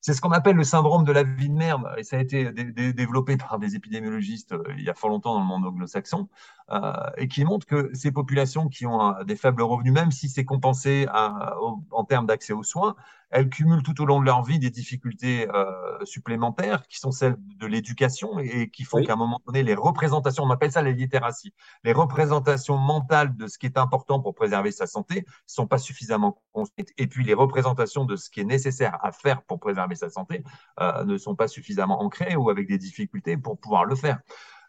C'est 0.02 0.14
ce 0.14 0.22
qu'on 0.22 0.32
appelle 0.32 0.56
le 0.56 0.64
syndrome 0.64 1.06
de 1.06 1.12
la 1.12 1.24
vie 1.24 1.50
de 1.50 1.56
merde, 1.56 1.90
et 1.98 2.04
ça 2.04 2.18
a 2.18 2.20
été 2.20 2.52
développé 2.52 3.36
par 3.36 3.58
des 3.58 3.76
épidémiologistes 3.76 4.52
euh, 4.52 4.64
il 4.78 4.84
y 4.84 4.90
a 4.90 4.94
fort 4.94 5.10
longtemps 5.10 5.34
dans 5.34 5.40
le 5.40 5.46
monde 5.46 5.66
anglo-saxon, 5.66 6.28
euh, 6.72 6.94
et 7.18 7.28
qui 7.28 7.44
montre 7.46 7.66
que 7.66 7.90
ces 7.94 8.12
populations 8.12 8.68
qui 8.68 8.86
ont 8.86 9.16
des 9.24 9.36
faibles 9.36 9.64
revenus, 9.64 9.94
même 9.94 10.12
si 10.12 10.30
c'est 10.30 10.46
compensé 10.46 11.08
en 11.12 12.04
termes 12.04 12.28
d'accès 12.28 12.54
aux 12.54 12.64
soins, 12.64 12.96
elles 13.30 13.50
cumulent 13.50 13.84
tout 13.84 14.00
au 14.02 14.06
long 14.06 14.20
de 14.20 14.26
leur 14.26 14.44
vie 14.44 14.60
des 14.60 14.70
difficultés 14.70 15.48
euh, 15.54 16.06
supplémentaires 16.06 16.88
qui 16.88 17.00
sont 17.00 17.12
celles 17.12 17.36
de 17.40 17.68
l'éducation 17.68 18.40
et, 18.40 18.70
qui 18.70 18.84
font 18.84 19.04
qu'à 19.04 19.14
un 19.14 19.18
moment 19.18 19.42
donné, 19.46 19.64
les 19.64 19.76
représentations, 19.76 20.44
on 20.44 20.50
appelle 20.50 20.72
ça 20.72 20.82
les 20.82 20.94
littératies, 20.94 21.54
les 21.84 21.94
représentations 21.94 22.78
mentales 22.78 23.36
de 23.36 23.48
ce 23.48 23.58
qui 23.58 23.66
est 23.66 23.78
important 23.78 24.22
pour 24.22 24.34
préserver 24.34 24.72
sa 24.72 24.88
santé 24.88 25.26
sont 25.46 25.68
pas 25.68 25.78
suffisamment 25.78 26.42
construites. 26.54 26.94
Et 26.98 27.08
puis 27.08 27.26
les 27.26 27.34
représentations 27.34 28.06
de 28.06 28.16
ce 28.16 28.30
qui 28.30 28.42
est 28.42 28.46
nécessaire 28.46 28.98
à 29.04 29.12
faire 29.12 29.42
pour 29.44 29.60
préserver 29.60 29.96
sa 29.96 30.10
santé 30.10 30.44
euh, 30.80 31.04
ne 31.04 31.18
sont 31.18 31.36
pas 31.36 31.48
suffisamment 31.48 32.02
ancrées 32.02 32.36
ou 32.36 32.50
avec 32.50 32.68
des 32.68 32.78
difficultés 32.78 33.38
pour 33.38 33.60
pouvoir 33.60 33.86
le 33.86 33.96
faire 33.96 34.20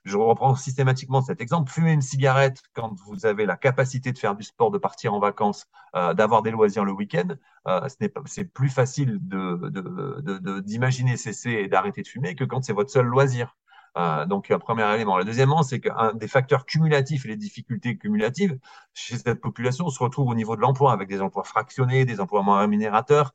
je 0.04 0.16
reprends 0.16 0.54
systématiquement 0.54 1.22
cet 1.22 1.40
exemple, 1.40 1.70
fumer 1.70 1.92
une 1.92 2.02
cigarette 2.02 2.62
quand 2.74 2.94
vous 3.06 3.26
avez 3.26 3.46
la 3.46 3.56
capacité 3.56 4.12
de 4.12 4.18
faire 4.18 4.34
du 4.34 4.42
sport, 4.42 4.70
de 4.70 4.78
partir 4.78 5.14
en 5.14 5.20
vacances, 5.20 5.66
euh, 5.96 6.14
d'avoir 6.14 6.42
des 6.42 6.50
loisirs 6.50 6.84
le 6.84 6.92
week-end, 6.92 7.28
euh, 7.66 7.88
c'est 8.26 8.44
plus 8.44 8.70
facile 8.70 9.18
d'imaginer 10.64 11.16
cesser 11.16 11.50
et 11.50 11.68
d'arrêter 11.68 12.02
de 12.02 12.08
fumer 12.08 12.34
que 12.34 12.44
quand 12.44 12.64
c'est 12.64 12.72
votre 12.72 12.90
seul 12.90 13.06
loisir. 13.06 13.56
Euh, 13.96 14.26
donc, 14.26 14.50
un 14.50 14.58
premier 14.58 14.84
élément. 14.94 15.16
Le 15.18 15.24
deuxièmement, 15.24 15.62
c'est 15.62 15.80
qu'un 15.80 16.12
des 16.14 16.28
facteurs 16.28 16.66
cumulatifs 16.66 17.24
et 17.24 17.28
les 17.28 17.36
difficultés 17.36 17.96
cumulatives 17.96 18.58
chez 18.94 19.16
cette 19.18 19.40
population 19.40 19.88
se 19.88 19.98
retrouvent 20.02 20.28
au 20.28 20.34
niveau 20.34 20.54
de 20.56 20.60
l'emploi, 20.60 20.92
avec 20.92 21.08
des 21.08 21.20
emplois 21.20 21.42
fractionnés, 21.42 22.04
des 22.04 22.20
emplois 22.20 22.42
moins 22.42 22.60
rémunérateurs, 22.60 23.34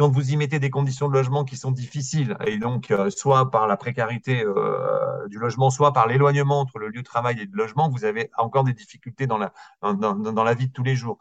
quand 0.00 0.08
vous 0.08 0.30
y 0.30 0.36
mettez 0.38 0.58
des 0.58 0.70
conditions 0.70 1.08
de 1.08 1.12
logement 1.12 1.44
qui 1.44 1.58
sont 1.58 1.72
difficiles, 1.72 2.34
et 2.46 2.56
donc 2.56 2.90
euh, 2.90 3.10
soit 3.10 3.50
par 3.50 3.66
la 3.66 3.76
précarité 3.76 4.42
euh, 4.42 5.28
du 5.28 5.38
logement, 5.38 5.68
soit 5.68 5.92
par 5.92 6.06
l'éloignement 6.06 6.58
entre 6.60 6.78
le 6.78 6.88
lieu 6.88 7.02
de 7.02 7.06
travail 7.06 7.38
et 7.38 7.44
le 7.44 7.54
logement, 7.54 7.90
vous 7.90 8.06
avez 8.06 8.30
encore 8.38 8.64
des 8.64 8.72
difficultés 8.72 9.26
dans 9.26 9.36
la, 9.36 9.52
dans, 9.82 10.14
dans, 10.14 10.42
la 10.42 10.54
vie 10.54 10.68
de 10.68 10.72
tous 10.72 10.84
les 10.84 10.96
jours, 10.96 11.18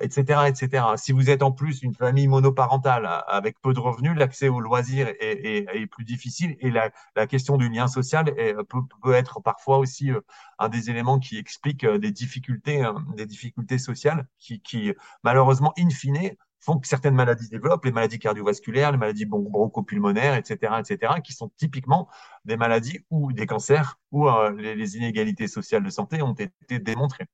etc., 0.00 0.40
euh, 0.40 0.44
etc. 0.46 0.84
Si 0.96 1.12
vous 1.12 1.30
êtes 1.30 1.44
en 1.44 1.52
plus 1.52 1.84
une 1.84 1.94
famille 1.94 2.26
monoparentale 2.26 3.08
avec 3.28 3.60
peu 3.60 3.72
de 3.72 3.78
revenus, 3.78 4.16
l'accès 4.16 4.48
aux 4.48 4.58
loisirs 4.58 5.06
est, 5.20 5.68
est, 5.72 5.86
plus 5.86 6.04
difficile 6.04 6.56
et 6.58 6.72
la, 6.72 6.90
la, 7.14 7.28
question 7.28 7.56
du 7.56 7.68
lien 7.68 7.86
social 7.86 8.24
peut, 8.68 8.80
peut, 9.00 9.14
être 9.14 9.40
parfois 9.40 9.78
aussi 9.78 10.10
un 10.58 10.68
des 10.68 10.90
éléments 10.90 11.20
qui 11.20 11.38
explique 11.38 11.86
des 11.86 12.10
difficultés, 12.10 12.84
des 13.14 13.26
difficultés 13.26 13.78
sociales 13.78 14.26
qui, 14.40 14.60
qui 14.60 14.92
malheureusement, 15.22 15.72
in 15.78 15.90
fine, 15.90 16.32
font 16.62 16.78
que 16.78 16.86
certaines 16.86 17.14
maladies 17.14 17.48
développent, 17.48 17.84
les 17.84 17.92
maladies 17.92 18.20
cardiovasculaires, 18.20 18.92
les 18.92 18.98
maladies 18.98 19.26
bronchopulmonaires, 19.26 20.36
etc., 20.36 20.74
etc., 20.78 21.14
qui 21.22 21.32
sont 21.32 21.50
typiquement 21.56 22.08
des 22.44 22.56
maladies 22.56 23.04
ou 23.10 23.32
des 23.32 23.46
cancers 23.46 23.98
où 24.12 24.28
euh, 24.28 24.52
les, 24.52 24.96
inégalités 24.96 25.48
sociales 25.48 25.82
de 25.82 25.90
santé 25.90 26.22
ont 26.22 26.34
été 26.34 26.78
démontrées. 26.78 27.26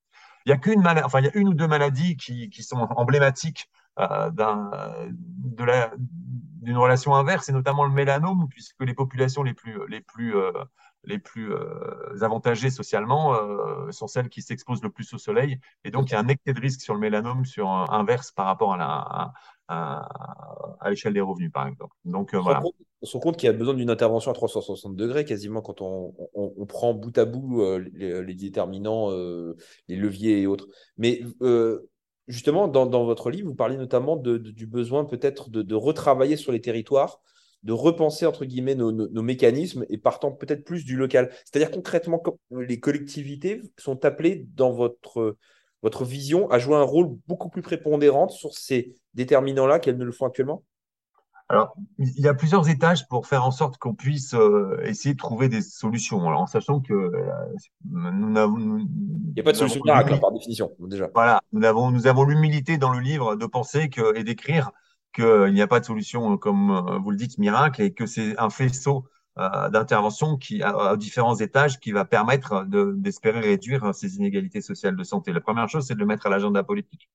Il 0.47 0.51
y 0.51 0.53
a 0.53 0.57
qu'une 0.57 0.87
enfin, 1.05 1.21
il 1.21 1.27
y 1.27 1.29
a 1.29 1.37
une 1.37 1.49
ou 1.49 1.55
deux 1.55 1.69
maladies 1.69 2.17
qui, 2.17 2.51
sont 2.63 2.89
emblématiques 2.97 3.69
d'une 6.63 6.77
relation 6.77 7.15
inverse, 7.15 7.49
et 7.49 7.53
notamment 7.53 7.85
le 7.85 7.93
mélanome, 7.93 8.47
puisque 8.51 8.83
les 8.83 8.95
populations 8.95 9.43
les 9.43 9.55
plus, 9.55 9.79
les 9.89 10.01
plus 10.01 10.37
euh, 10.37 10.53
les 11.05 11.19
plus 11.19 11.53
euh, 11.53 12.23
avantagées 12.23 12.71
socialement 12.71 13.35
euh, 13.35 13.91
sont 13.93 14.09
celles 14.09 14.29
qui 14.29 14.43
s'exposent 14.43 14.83
le 14.83 14.91
plus 14.91 15.13
au 15.15 15.19
soleil. 15.19 15.59
Et 15.85 15.91
donc, 15.91 16.11
il 16.11 16.13
y 16.13 16.17
a 16.17 16.21
un 16.21 16.29
excès 16.29 16.53
de 16.53 16.61
risque 16.61 16.81
sur 16.81 16.95
le 16.95 17.01
mélanome 17.01 17.45
sur 17.45 17.69
inverse 17.71 18.33
par 18.33 18.47
rapport 18.47 18.75
à 18.75 18.77
la, 18.77 19.33
à, 19.69 20.91
l'échelle 20.91 21.15
des 21.15 21.21
revenus, 21.21 21.53
par 21.53 21.67
exemple. 21.67 21.95
Donc, 22.05 22.31
on 22.35 22.41
voilà. 22.41 22.63
on 23.01 23.07
se 23.07 23.13
rend 23.17 23.21
compte 23.21 23.37
qu'il 23.37 23.47
y 23.47 23.51
a 23.51 23.53
besoin 23.53 23.75
d'une 23.75 23.91
intervention 23.91 24.31
à 24.31 24.35
360 24.35 24.97
degrés, 24.97 25.25
quasiment 25.25 25.63
quand 25.63 25.81
on, 25.81 26.13
prend 26.67 26.93
bout 26.95 27.17
à 27.17 27.25
bout 27.25 27.63
les, 27.79 28.35
déterminants, 28.35 29.11
les 29.11 29.97
leviers 29.97 30.43
et 30.43 30.47
autres. 30.47 30.67
Mais 30.99 31.23
justement, 32.29 32.69
dans, 32.69 33.05
votre 33.05 33.31
livre, 33.31 33.49
vous 33.49 33.55
parlez 33.55 33.77
notamment 33.77 34.17
du 34.17 34.67
besoin 34.67 35.05
peut-être 35.05 35.51
de, 35.51 35.75
retravailler 35.75 36.37
sur 36.37 36.53
les 36.53 36.61
territoires, 36.61 37.21
de 37.65 37.73
repenser, 37.73 38.27
entre 38.27 38.45
guillemets, 38.45 38.75
nos, 38.75 39.23
mécanismes 39.23 39.85
et 39.89 39.99
partant 39.99 40.31
peut-être 40.31 40.65
plus 40.65 40.85
du 40.85 40.97
local. 40.97 41.31
C'est-à-dire 41.45 41.71
concrètement, 41.71 42.23
les 42.51 42.79
collectivités 42.79 43.63
sont 43.79 44.05
appelées 44.05 44.47
dans 44.55 44.71
votre, 44.71 45.37
votre 45.83 46.05
vision 46.05 46.51
à 46.51 46.59
jouer 46.59 46.77
un 46.77 46.83
rôle 46.83 47.17
beaucoup 47.27 47.49
plus 47.49 47.63
prépondérant 47.63 48.29
sur 48.29 48.53
ces 48.55 48.95
déterminants-là 49.15 49.79
qu'elles 49.79 49.99
ne 49.99 50.05
le 50.05 50.13
font 50.13 50.27
actuellement? 50.27 50.63
Alors, 51.51 51.75
il 51.99 52.21
y 52.21 52.29
a 52.29 52.35
plusieurs 52.35 52.69
étages 52.69 53.09
pour 53.09 53.27
faire 53.27 53.43
en 53.43 53.51
sorte 53.51 53.79
qu'on 53.79 53.95
puisse 53.95 54.35
euh, 54.35 54.79
essayer 54.85 55.15
de 55.15 55.19
trouver 55.19 55.49
des 55.49 55.63
solutions. 55.63 56.27
Alors, 56.29 56.43
en 56.43 56.47
sachant 56.47 56.81
que 56.81 56.93
euh, 56.93 57.31
nous 57.91 58.31
n'avons. 58.31 58.59
Il 58.59 59.33
n'y 59.35 59.41
a 59.41 59.43
pas 59.43 59.53
de 59.53 59.57
solution 59.57 59.81
miracle, 59.83 60.13
hein, 60.13 60.19
par 60.19 60.31
définition, 60.33 60.71
déjà. 60.81 61.09
Voilà, 61.15 61.41
nous 61.53 61.65
avons, 61.65 61.91
nous 61.91 62.07
avons 62.07 62.25
l'humilité 62.25 62.77
dans 62.77 62.93
le 62.93 63.01
livre 63.01 63.35
de 63.35 63.47
penser 63.47 63.89
que, 63.89 64.15
et 64.15 64.25
d'écrire 64.25 64.73
qu'il 65.15 65.55
n'y 65.55 65.63
a 65.63 65.67
pas 65.67 65.81
de 65.81 65.87
solution, 65.87 66.37
comme 66.37 66.71
euh, 66.71 66.99
vous 66.99 67.11
le 67.13 67.17
dites, 67.17 67.39
miracle, 67.39 67.81
et 67.81 67.95
que 67.95 68.05
c'est 68.05 68.39
un 68.39 68.51
faisceau 68.51 69.07
d'intervention 69.71 70.37
qui 70.37 70.65
à, 70.65 70.97
différents 70.97 71.37
étages 71.37 71.79
qui 71.79 71.93
va 71.93 72.05
permettre 72.05 72.67
d'espérer 72.67 73.39
réduire 73.39 73.95
ces 73.95 74.17
inégalités 74.17 74.61
sociales 74.61 74.97
de 74.97 75.05
santé. 75.05 75.33
La 75.33 75.41
première 75.41 75.69
chose, 75.69 75.87
c'est 75.87 75.95
de 75.95 76.01
le 76.01 76.07
mettre 76.07 76.27
à 76.27 76.29
l'agenda 76.29 76.65
politique. 76.65 77.09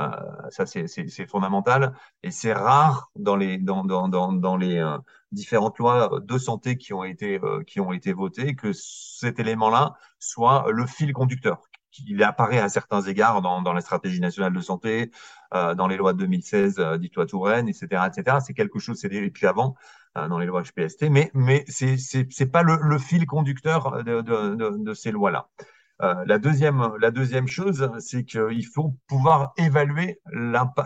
Euh, 0.00 0.50
ça, 0.50 0.66
c'est 0.66 1.26
fondamental. 1.26 1.92
Et 2.22 2.30
c'est 2.30 2.52
rare 2.52 3.10
dans 3.16 3.36
les, 3.36 3.58
dans, 3.58 3.84
euh, 3.88 4.98
différentes 5.32 5.78
lois 5.78 6.20
de 6.22 6.38
santé 6.38 6.76
qui 6.76 6.92
ont 6.92 7.04
été, 7.04 7.38
euh, 7.42 7.62
qui 7.64 7.80
ont 7.80 7.92
été 7.92 8.12
votées 8.12 8.54
que 8.54 8.72
cet 8.72 9.38
élément-là 9.38 9.94
soit 10.18 10.66
le 10.70 10.86
fil 10.86 11.12
conducteur. 11.12 11.60
Il 12.06 12.22
apparaît 12.22 12.60
à 12.60 12.68
certains 12.68 13.02
égards 13.02 13.42
dans, 13.42 13.72
la 13.72 13.80
stratégie 13.80 14.20
nationale 14.20 14.52
de 14.52 14.60
santé, 14.60 15.10
dans 15.52 15.88
les 15.88 15.96
lois 15.96 16.12
de 16.12 16.18
2016, 16.18 16.78
euh, 16.78 16.98
dit-loi 16.98 17.26
Touraine, 17.26 17.68
etc.. 17.68 18.04
C'est 18.44 18.54
quelque 18.54 18.78
chose, 18.78 18.96
c'est 19.00 19.12
et 19.12 19.30
puis 19.30 19.46
avant, 19.46 19.74
dans 20.14 20.38
les 20.38 20.46
lois 20.46 20.62
HPST, 20.62 21.10
mais 21.10 21.32
mais 21.34 21.64
c'est 21.66 22.46
pas 22.46 22.62
le, 22.62 22.98
fil 22.98 23.26
conducteur 23.26 24.04
de, 24.04 24.94
ces 24.94 25.10
lois-là. 25.10 25.48
Euh, 25.58 25.64
la, 26.00 26.38
deuxième, 26.38 26.92
la 27.00 27.10
deuxième 27.10 27.46
chose, 27.46 27.90
c'est 27.98 28.24
qu'il 28.24 28.66
faut 28.66 28.96
pouvoir 29.06 29.52
évaluer 29.56 30.20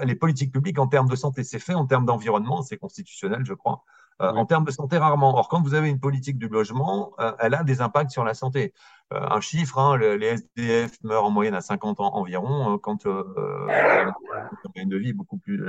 les 0.02 0.14
politiques 0.14 0.52
publiques 0.52 0.78
en 0.78 0.88
termes 0.88 1.08
de 1.08 1.16
santé. 1.16 1.44
C'est 1.44 1.58
fait 1.58 1.74
en 1.74 1.86
termes 1.86 2.06
d'environnement, 2.06 2.62
c'est 2.62 2.76
constitutionnel, 2.76 3.44
je 3.44 3.54
crois. 3.54 3.84
Euh, 4.22 4.30
en 4.30 4.46
termes 4.46 4.64
de 4.64 4.70
santé, 4.70 4.96
rarement. 4.96 5.36
Or, 5.36 5.48
quand 5.48 5.60
vous 5.60 5.74
avez 5.74 5.88
une 5.88 5.98
politique 5.98 6.38
du 6.38 6.48
logement, 6.48 7.12
euh, 7.18 7.32
elle 7.40 7.54
a 7.54 7.64
des 7.64 7.80
impacts 7.80 8.10
sur 8.10 8.24
la 8.24 8.34
santé. 8.34 8.72
un 9.10 9.40
chiffre, 9.40 9.78
hein, 9.78 9.96
les 9.96 10.26
SDF 10.56 10.96
meurent 11.04 11.24
en 11.24 11.30
moyenne 11.30 11.54
à 11.54 11.60
50 11.60 12.00
ans 12.00 12.14
environ, 12.14 12.78
quand 12.78 13.06
euh, 13.06 13.22
une 14.74 14.88
de 14.88 14.96
vie 14.96 15.12
beaucoup 15.12 15.38
plus 15.38 15.62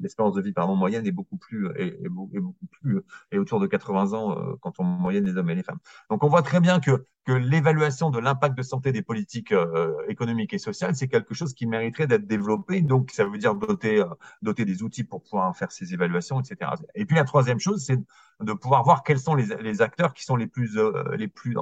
l'espérance 0.00 0.34
de 0.34 0.42
vie 0.42 0.52
pardon, 0.52 0.76
moyenne 0.76 1.06
est 1.06 1.12
beaucoup 1.12 1.36
plus 1.36 1.68
est, 1.76 2.08
beaucoup 2.08 2.66
plus 2.70 3.00
est 3.30 3.38
autour 3.38 3.60
de 3.60 3.66
80 3.66 4.12
ans 4.12 4.38
euh, 4.38 4.54
quand 4.60 4.78
on 4.78 4.84
moyenne 4.84 5.24
les 5.24 5.36
hommes 5.36 5.50
et 5.50 5.54
les 5.54 5.62
femmes. 5.62 5.78
Donc 6.10 6.24
on 6.24 6.28
voit 6.28 6.42
très 6.42 6.60
bien 6.60 6.80
que 6.80 7.06
que 7.26 7.32
l'évaluation 7.32 8.10
de 8.10 8.20
l'impact 8.20 8.56
de 8.56 8.62
santé 8.62 8.92
des 8.92 9.02
politiques 9.02 9.50
euh, 9.50 9.92
économiques 10.08 10.54
et 10.54 10.58
sociales, 10.58 10.94
c'est 10.94 11.08
quelque 11.08 11.34
chose 11.34 11.54
qui 11.54 11.66
mériterait 11.66 12.06
d'être 12.06 12.26
développé. 12.26 12.82
Donc 12.82 13.10
ça 13.10 13.24
veut 13.24 13.36
dire 13.36 13.56
doter 13.56 14.00
euh, 14.00 14.06
doter 14.42 14.64
des 14.64 14.84
outils 14.84 15.02
pour 15.02 15.22
pouvoir 15.24 15.56
faire 15.56 15.72
ces 15.72 15.92
évaluations, 15.92 16.40
etc. 16.40 16.70
Et 16.94 17.04
puis 17.04 17.16
la 17.16 17.24
troisième 17.24 17.58
chose, 17.58 17.84
c'est 17.84 17.98
de 18.40 18.52
pouvoir 18.52 18.84
voir 18.84 19.02
quels 19.02 19.18
sont 19.18 19.34
les, 19.34 19.56
les 19.60 19.82
acteurs 19.82 20.14
qui 20.14 20.22
sont 20.22 20.36
les 20.36 20.46
plus 20.46 20.78
les 21.16 21.28
plus 21.28 21.56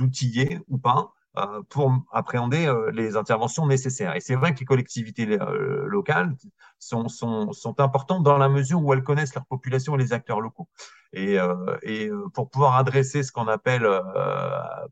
outillés 0.00 0.60
ou 0.68 0.78
pas 0.78 0.98
euh, 0.98 1.23
pour 1.68 1.92
appréhender 2.12 2.66
euh, 2.66 2.92
les 2.92 3.16
interventions 3.16 3.66
nécessaires. 3.66 4.14
Et 4.14 4.20
c'est 4.20 4.36
vrai 4.36 4.54
que 4.54 4.60
les 4.60 4.66
collectivités 4.66 5.40
euh, 5.40 5.84
locales 5.86 6.36
sont, 6.78 7.08
sont, 7.08 7.52
sont, 7.52 7.80
importantes 7.80 8.22
dans 8.22 8.38
la 8.38 8.48
mesure 8.48 8.80
où 8.82 8.92
elles 8.92 9.02
connaissent 9.02 9.34
leur 9.34 9.46
population 9.46 9.96
et 9.96 9.98
les 9.98 10.12
acteurs 10.12 10.40
locaux. 10.40 10.68
Et, 11.12 11.38
et 11.84 12.10
pour 12.32 12.50
pouvoir 12.50 12.74
adresser 12.74 13.22
ce 13.22 13.30
qu'on 13.30 13.46
appelle, 13.46 13.88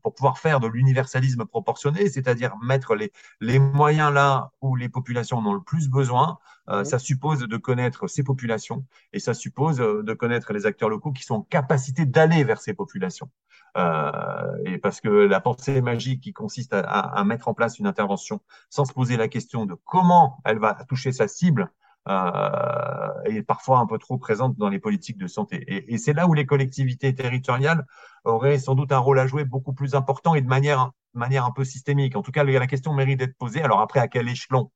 pour 0.01 0.13
pouvoir 0.13 0.37
faire 0.37 0.61
de 0.61 0.67
l'universalisme 0.67 1.43
proportionné, 1.43 2.09
c'est-à-dire 2.09 2.55
mettre 2.63 2.95
les, 2.95 3.11
les 3.41 3.59
moyens 3.59 4.13
là 4.13 4.51
où 4.61 4.77
les 4.77 4.87
populations 4.87 5.39
en 5.39 5.45
ont 5.45 5.53
le 5.53 5.61
plus 5.61 5.89
besoin, 5.89 6.37
mmh. 6.69 6.85
ça 6.85 6.97
suppose 6.97 7.39
de 7.39 7.57
connaître 7.57 8.07
ces 8.07 8.23
populations 8.23 8.85
et 9.11 9.19
ça 9.19 9.33
suppose 9.33 9.79
de 9.79 10.13
connaître 10.13 10.53
les 10.53 10.65
acteurs 10.65 10.87
locaux 10.87 11.11
qui 11.11 11.23
sont 11.23 11.35
en 11.35 11.41
capacité 11.41 12.05
d'aller 12.05 12.45
vers 12.45 12.61
ces 12.61 12.73
populations. 12.73 13.29
Euh, 13.75 14.57
et 14.65 14.77
parce 14.77 15.01
que 15.01 15.09
la 15.09 15.39
pensée 15.39 15.81
magique 15.81 16.21
qui 16.21 16.33
consiste 16.33 16.73
à, 16.73 17.23
mettre 17.25 17.47
en 17.47 17.53
place 17.53 17.79
une 17.79 17.87
intervention 17.87 18.41
sans 18.69 18.85
se 18.85 18.93
poser 18.93 19.17
la 19.17 19.27
question 19.27 19.65
de 19.65 19.75
comment 19.85 20.37
elle 20.45 20.59
va 20.59 20.75
toucher 20.87 21.11
sa 21.11 21.27
cible, 21.27 21.71
euh, 22.09 23.23
est 23.23 23.43
parfois 23.43 23.79
un 23.79 23.85
peu 23.85 23.97
trop 23.97 24.17
présente 24.17 24.57
dans 24.57 24.67
les 24.67 24.79
politiques 24.79 25.17
de 25.17 25.27
santé. 25.27 25.63
Et, 25.87 25.97
c'est 25.97 26.11
là 26.11 26.27
où 26.27 26.33
les 26.33 26.45
collectivités 26.45 27.15
territoriales 27.15 27.85
auraient 28.25 28.59
sans 28.59 28.75
doute 28.75 28.91
un 28.91 28.97
rôle 28.97 29.19
à 29.19 29.27
jouer 29.27 29.45
beaucoup 29.45 29.73
plus 29.73 29.95
important 29.95 30.35
et 30.35 30.41
de 30.41 30.47
manière, 30.47 30.91
manière 31.13 31.45
un 31.45 31.51
peu 31.51 31.63
systémique. 31.63 32.17
En 32.17 32.21
tout 32.21 32.31
cas, 32.31 32.43
la 32.43 32.67
question 32.67 32.93
mérite 32.93 33.19
d'être 33.19 33.37
posée. 33.37 33.61
Alors 33.61 33.79
après, 33.79 34.01
à 34.01 34.09
quel 34.09 34.27
échelon? 34.27 34.69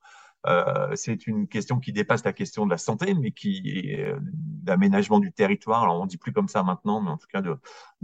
Euh, 0.45 0.95
c'est 0.95 1.27
une 1.27 1.47
question 1.47 1.79
qui 1.79 1.91
dépasse 1.91 2.23
la 2.23 2.31
question 2.31 2.65
de 2.65 2.71
la 2.71 2.77
santé, 2.77 3.13
mais 3.13 3.31
qui 3.31 3.61
est 3.67 4.13
d'aménagement 4.67 5.19
du 5.19 5.31
territoire. 5.31 5.83
Alors, 5.83 5.99
on 5.99 6.05
dit 6.05 6.17
plus 6.17 6.31
comme 6.31 6.47
ça 6.47 6.61
maintenant, 6.61 7.01
mais 7.01 7.09
en 7.09 7.17
tout 7.17 7.27
cas, 7.31 7.41
de, 7.41 7.57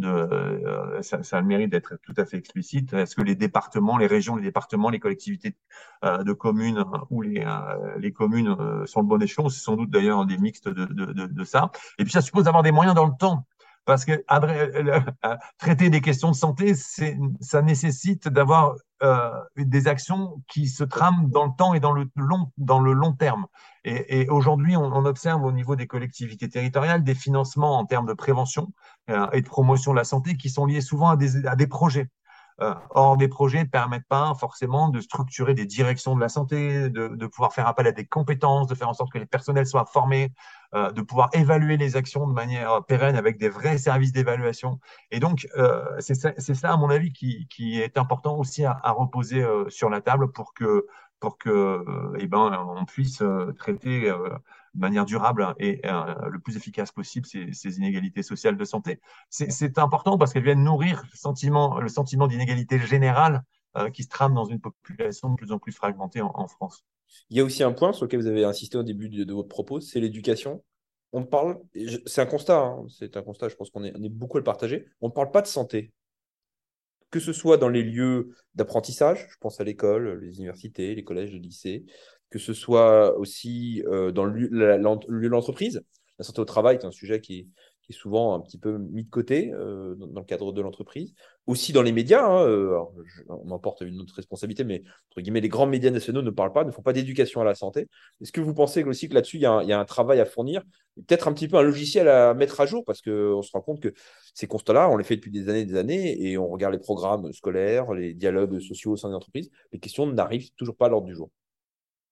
euh, 0.03 1.01
ça, 1.01 1.21
ça, 1.21 1.37
a 1.37 1.41
le 1.41 1.47
mérite 1.47 1.69
d'être 1.69 1.97
tout 2.01 2.13
à 2.17 2.25
fait 2.25 2.37
explicite. 2.37 2.93
Est-ce 2.93 3.15
que 3.15 3.21
les 3.21 3.35
départements, 3.35 3.97
les 3.97 4.07
régions, 4.07 4.35
les 4.35 4.43
départements, 4.43 4.89
les 4.89 4.99
collectivités 4.99 5.55
de 6.03 6.33
communes 6.33 6.83
ou 7.11 7.21
les, 7.21 7.45
les 7.97 8.11
communes 8.11 8.55
sont 8.85 9.01
le 9.01 9.07
bon 9.07 9.21
échelon? 9.21 9.49
C'est 9.49 9.61
sans 9.61 9.75
doute 9.75 9.91
d'ailleurs 9.91 10.25
des 10.25 10.37
mixtes 10.37 10.69
de, 10.69 10.85
de, 10.85 11.27
de 11.27 11.43
ça. 11.43 11.71
Et 11.99 12.03
puis, 12.03 12.11
ça 12.11 12.21
suppose 12.21 12.45
d'avoir 12.45 12.63
des 12.63 12.71
moyens 12.71 12.95
dans 12.95 13.05
le 13.05 13.15
temps 13.17 13.45
parce 13.85 14.05
que 14.05 14.23
traiter 15.57 15.89
des 15.89 16.01
questions 16.01 16.31
de 16.31 16.35
santé, 16.35 16.73
ça 16.75 17.61
nécessite 17.61 18.27
d'avoir 18.29 18.75
euh, 19.03 19.29
des 19.57 19.87
actions 19.87 20.41
qui 20.47 20.67
se 20.67 20.83
trament 20.83 21.29
dans 21.29 21.45
le 21.45 21.51
temps 21.57 21.73
et 21.73 21.79
dans 21.79 21.91
le 21.91 22.07
long, 22.93 23.13
terme. 23.13 23.47
Et, 23.83 24.29
aujourd'hui, 24.29 24.77
on, 24.77 25.05
observe 25.05 25.43
au 25.43 25.51
niveau 25.51 25.75
des 25.75 25.87
collectivités 25.87 26.47
territoriales 26.47 27.03
des 27.03 27.15
financements 27.15 27.77
en 27.77 27.85
termes 27.85 28.05
de 28.05 28.13
prévention 28.13 28.71
euh, 29.09 29.29
et 29.33 29.41
de 29.41 29.47
promotion 29.47 29.91
de 29.91 29.97
la 29.97 30.05
santé 30.05 30.37
qui 30.37 30.49
sont 30.49 30.65
liés 30.65 30.79
souvent 30.81 31.09
à 31.09 31.17
des 31.17 31.67
projets. 31.67 32.07
Euh, 32.61 32.73
or, 32.91 33.17
des 33.17 33.27
projets 33.27 33.63
ne 33.63 33.69
permettent 33.69 34.07
pas 34.07 34.33
forcément 34.35 34.89
de 34.89 34.99
structurer 34.99 35.53
des 35.53 35.65
directions 35.65 36.15
de 36.15 36.21
la 36.21 36.29
santé, 36.29 36.89
de, 36.89 37.07
de, 37.07 37.27
pouvoir 37.27 37.53
faire 37.53 37.67
appel 37.67 37.87
à 37.87 37.91
des 37.91 38.05
compétences, 38.05 38.67
de 38.67 38.75
faire 38.75 38.89
en 38.89 38.93
sorte 38.93 39.11
que 39.11 39.17
les 39.17 39.25
personnels 39.25 39.65
soient 39.65 39.85
formés, 39.85 40.31
euh, 40.75 40.91
de 40.91 41.01
pouvoir 41.01 41.29
évaluer 41.33 41.77
les 41.77 41.95
actions 41.95 42.27
de 42.27 42.33
manière 42.33 42.83
pérenne 42.85 43.15
avec 43.15 43.37
des 43.39 43.49
vrais 43.49 43.77
services 43.77 44.11
d'évaluation. 44.11 44.79
Et 45.11 45.19
donc, 45.19 45.47
euh, 45.57 45.83
c'est 45.99 46.15
ça, 46.15 46.31
ça, 46.37 46.73
à 46.73 46.77
mon 46.77 46.89
avis, 46.89 47.11
qui, 47.11 47.47
qui, 47.47 47.79
est 47.79 47.97
important 47.97 48.37
aussi 48.37 48.65
à, 48.65 48.79
à 48.83 48.91
reposer 48.91 49.41
euh, 49.41 49.69
sur 49.69 49.89
la 49.89 50.01
table 50.01 50.31
pour 50.31 50.53
que, 50.53 50.85
pour 51.23 51.37
que, 51.37 51.85
eh 52.19 52.27
ben, 52.27 52.83
puisse 52.85 53.23
traiter 53.57 54.11
de 54.73 54.79
manière 54.79 55.05
durable 55.05 55.55
et 55.57 55.79
euh, 55.85 56.29
le 56.29 56.37
plus 56.39 56.57
efficace 56.57 56.91
possible 56.91 57.25
ces, 57.25 57.77
inégalités 57.77 58.23
sociales 58.23 58.57
de 58.57 58.65
santé. 58.65 58.99
C'est 59.29 59.77
important 59.77 60.17
parce 60.17 60.33
qu'elles 60.33 60.43
viennent 60.43 60.65
nourrir 60.65 61.01
le 61.09 61.17
sentiment, 61.87 62.27
d'inégalité 62.27 62.77
générale 62.77 63.43
euh, 63.77 63.89
qui 63.89 64.03
se 64.03 64.09
trame 64.09 64.33
dans 64.33 64.43
une 64.43 64.59
population 64.59 65.29
de 65.29 65.35
plus 65.35 65.53
en 65.53 65.59
plus 65.59 65.71
fragmentée 65.71 66.21
en, 66.21 66.47
France. 66.47 66.83
Il 67.29 67.37
y 67.37 67.39
a 67.39 67.45
aussi 67.45 67.63
un 67.63 67.71
point 67.71 67.93
sur 67.93 68.03
lequel 68.03 68.19
vous 68.19 68.27
avez 68.27 68.43
insisté 68.43 68.77
au 68.77 68.83
début 68.83 69.07
de, 69.07 69.33
votre 69.33 69.47
propos, 69.47 69.79
c'est 69.79 70.01
l'éducation. 70.01 70.61
On 71.13 71.23
parle, 71.23 71.57
c'est 72.05 72.21
un 72.21 72.25
constat, 72.25 72.57
hein, 72.57 72.85
c'est 72.89 73.15
un 73.15 73.21
constat, 73.21 73.47
je 73.47 73.55
pense 73.55 73.69
qu'on 73.69 73.85
est, 73.85 73.95
est 73.95 74.09
beaucoup 74.09 74.35
à 74.35 74.41
le 74.41 74.43
partager. 74.43 74.89
On 74.99 75.07
ne 75.07 75.13
parle 75.13 75.31
pas 75.31 75.41
de 75.41 75.47
santé 75.47 75.93
que 77.13 77.19
ce 77.19 77.31
soit 77.31 77.57
dans 77.57 77.69
les 77.69 77.83
lieux 77.83 78.31
d'apprentissage, 78.55 79.27
je 79.29 79.37
pense 79.39 79.61
à 79.61 79.63
l'école, 79.63 80.19
les 80.19 80.37
universités, 80.37 80.95
les 80.95 81.03
collèges, 81.03 81.31
les 81.31 81.37
lycées, 81.37 81.85
que 82.31 82.39
ce 82.39 82.55
soit 82.55 83.15
aussi 83.19 83.83
euh, 83.85 84.11
dans 84.11 84.25
le 84.25 84.33
lieu 84.33 84.49
de 84.49 85.27
l'entreprise. 85.27 85.83
La 86.17 86.25
santé 86.25 86.41
au 86.41 86.45
travail 86.45 86.77
est 86.77 86.85
un 86.85 86.91
sujet 86.91 87.21
qui 87.21 87.37
est, 87.37 87.47
qui 87.83 87.91
est 87.91 87.95
souvent 87.95 88.33
un 88.33 88.39
petit 88.39 88.57
peu 88.57 88.77
mis 88.77 89.03
de 89.03 89.09
côté 89.09 89.51
euh, 89.53 89.95
dans, 89.95 90.21
le 90.21 90.25
cadre 90.25 90.53
de 90.53 90.61
l'entreprise. 90.61 91.13
Aussi 91.47 91.73
dans 91.73 91.81
les 91.81 91.91
médias, 91.91 92.25
hein, 92.25 92.45
euh, 92.47 92.79
on 93.27 93.51
en 93.51 93.59
porte 93.59 93.81
une 93.81 93.99
autre 93.99 94.15
responsabilité, 94.15 94.63
mais 94.63 94.83
entre 95.11 95.21
guillemets, 95.21 95.41
les 95.41 95.49
grands 95.49 95.67
médias 95.67 95.91
nationaux 95.91 96.21
ne 96.21 96.29
parlent 96.29 96.53
pas, 96.53 96.63
ne 96.63 96.71
font 96.71 96.81
pas 96.81 96.93
d'éducation 96.93 97.41
à 97.41 97.43
la 97.43 97.55
santé. 97.55 97.87
Est-ce 98.21 98.31
que 98.31 98.39
vous 98.39 98.53
pensez 98.53 98.83
aussi 98.83 99.09
que 99.09 99.13
là-dessus, 99.13 99.37
il, 99.37 99.41
il, 99.63 99.67
y 99.67 99.73
a 99.73 99.79
un 99.79 99.85
travail 99.85 100.21
à 100.21 100.25
fournir, 100.25 100.63
peut-être 100.95 101.27
un 101.27 101.33
petit 101.33 101.49
peu 101.49 101.57
un 101.57 101.61
logiciel 101.61 102.07
à 102.07 102.33
mettre 102.33 102.61
à 102.61 102.65
jour, 102.65 102.85
parce 102.85 103.01
qu'on 103.01 103.41
se 103.41 103.51
rend 103.51 103.61
compte 103.61 103.81
que 103.81 103.93
ces 104.33 104.47
constats-là, 104.47 104.89
on 104.89 104.95
les 104.95 105.03
fait 105.03 105.17
depuis 105.17 105.31
des 105.31 105.49
années 105.49 105.61
et 105.61 105.65
des 105.65 105.75
années, 105.75 106.21
et 106.23 106.37
on 106.37 106.47
regarde 106.47 106.73
les 106.73 106.79
programmes 106.79 107.33
scolaires, 107.33 107.93
les 107.93 108.13
dialogues 108.13 108.59
sociaux 108.59 108.93
au 108.93 108.97
sein 108.97 109.09
des 109.09 109.15
entreprises, 109.15 109.51
les 109.73 109.79
questions 109.79 110.07
n'arrivent 110.07 110.51
toujours 110.55 110.77
pas 110.77 110.85
à 110.85 110.89
l'ordre 110.89 111.07
du 111.07 111.15
jour. 111.15 111.29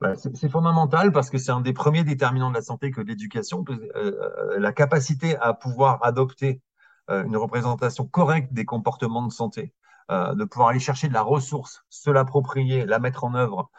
Bah, 0.01 0.15
c'est 0.15 0.49
fondamental 0.49 1.11
parce 1.11 1.29
que 1.29 1.37
c'est 1.37 1.51
un 1.51 1.61
des 1.61 1.73
premiers 1.73 2.03
déterminants 2.03 2.49
de 2.49 2.55
la 2.55 2.63
santé 2.63 2.89
que 2.89 3.01
l'éducation, 3.01 3.63
euh, 3.69 4.57
la 4.57 4.71
capacité 4.71 5.37
à 5.37 5.53
pouvoir 5.53 6.03
adopter 6.03 6.59
euh, 7.11 7.23
une 7.23 7.37
représentation 7.37 8.07
correcte 8.07 8.51
des 8.51 8.65
comportements 8.65 9.23
de 9.23 9.31
santé, 9.31 9.75
euh, 10.09 10.33
de 10.33 10.43
pouvoir 10.43 10.69
aller 10.69 10.79
chercher 10.79 11.07
de 11.07 11.13
la 11.13 11.21
ressource, 11.21 11.85
se 11.89 12.09
l'approprier, 12.09 12.83
la 12.87 12.97
mettre 12.97 13.25
en 13.25 13.35
œuvre, 13.35 13.69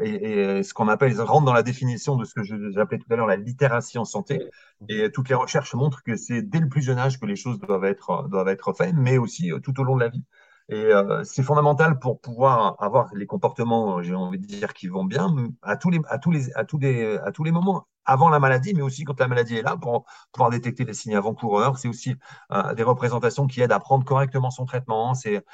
et, 0.00 0.64
ce 0.64 0.74
qu'on 0.74 0.88
appelle, 0.88 1.20
rentre 1.20 1.44
dans 1.44 1.52
la 1.52 1.62
définition 1.62 2.16
de 2.16 2.24
ce 2.24 2.34
que 2.34 2.42
j'appelais 2.72 2.98
tout 2.98 3.06
à 3.12 3.14
l'heure 3.14 3.28
la 3.28 3.36
littératie 3.36 3.98
en 3.98 4.04
santé. 4.04 4.50
Et 4.88 5.12
toutes 5.12 5.28
les 5.28 5.36
recherches 5.36 5.74
montrent 5.74 6.02
que 6.02 6.16
c'est 6.16 6.42
dès 6.42 6.58
le 6.58 6.68
plus 6.68 6.82
jeune 6.82 6.98
âge 6.98 7.20
que 7.20 7.26
les 7.26 7.36
choses 7.36 7.60
doivent 7.60 7.84
être 7.84 8.72
faites, 8.76 8.94
mais 8.96 9.16
aussi 9.16 9.52
tout 9.62 9.78
au 9.78 9.84
long 9.84 9.94
de 9.94 10.00
la 10.00 10.08
vie. 10.08 10.24
Et 10.68 10.76
euh, 10.76 11.22
c'est 11.24 11.42
fondamental 11.42 11.98
pour 11.98 12.20
pouvoir 12.20 12.76
avoir 12.80 13.12
les 13.14 13.26
comportements, 13.26 14.02
j'ai 14.02 14.14
envie 14.14 14.38
de 14.38 14.46
dire, 14.46 14.72
qui 14.74 14.88
vont 14.88 15.04
bien 15.04 15.34
à 15.62 15.76
tous 15.76 15.90
les, 15.90 16.00
à 16.08 16.18
tous 16.18 16.30
les, 16.30 16.52
à 16.54 16.64
tous 16.64 16.78
les, 16.78 17.18
à 17.18 17.32
tous 17.32 17.44
les 17.44 17.52
moments, 17.52 17.86
avant 18.04 18.28
la 18.28 18.40
maladie, 18.40 18.74
mais 18.74 18.82
aussi 18.82 19.04
quand 19.04 19.18
la 19.20 19.28
maladie 19.28 19.56
est 19.56 19.62
là, 19.62 19.76
pour 19.76 20.04
pouvoir 20.32 20.50
détecter 20.50 20.84
les 20.84 20.94
signes 20.94 21.16
avant-coureurs. 21.16 21.78
C'est 21.78 21.88
aussi 21.88 22.14
euh, 22.52 22.74
des 22.74 22.82
représentations 22.82 23.46
qui 23.46 23.60
aident 23.60 23.72
à 23.72 23.80
prendre 23.80 24.04
correctement 24.04 24.50
son 24.50 24.64
traitement. 24.64 25.14
C'est, 25.14 25.44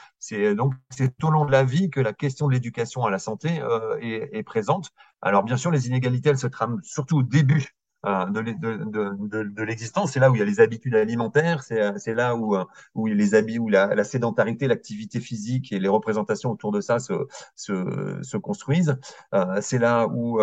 donc 0.55 0.75
c'est 0.91 1.13
au 1.23 1.31
long 1.31 1.45
de 1.45 1.53
la 1.53 1.65
vie 1.65 1.91
que 1.91 2.01
la 2.01 2.13
question 2.13 2.47
de 2.47 2.53
l'éducation 2.53 3.05
à 3.05 3.11
la 3.11 3.19
santé 3.19 3.61
euh, 3.61 3.99
est, 4.01 4.31
est, 4.33 4.43
présente. 4.43 4.91
Alors 5.23 5.43
bien 5.43 5.57
sûr, 5.57 5.71
les 5.71 5.87
inégalités, 5.89 6.31
elles 6.31 6.39
se 6.39 6.47
trament 6.47 6.81
surtout 6.83 7.19
au 7.19 7.23
début 7.23 7.67
euh, 7.67 7.78
de, 8.05 8.41
de, 8.53 9.43
de, 9.43 9.63
l'existence. 9.63 10.13
C'est 10.13 10.21
là 10.21 10.31
où 10.31 10.35
il 10.35 10.39
y 10.39 10.43
a 10.43 10.45
les 10.45 10.61
habitudes 10.61 10.95
alimentaires, 10.95 11.63
c'est 11.63 12.15
là 12.15 12.37
où, 12.37 12.57
euh, 12.57 12.65
où 12.95 13.07
les 13.07 13.35
habits, 13.35 13.59
où 13.59 13.69
la, 13.69 13.95
la 13.95 14.05
sédentarité, 14.05 14.69
l'activité 14.69 15.21
physique 15.21 15.73
et 15.73 15.81
les 15.81 15.89
représentations 15.89 16.51
autour 16.51 16.73
de 16.73 16.81
ça 16.81 16.99
se, 16.99 17.13
se, 17.57 18.19
se 18.23 18.37
construisent. 18.37 18.97
Euh, 19.35 19.61
c'est 19.61 19.79
là 19.79 20.07
où, 20.07 20.41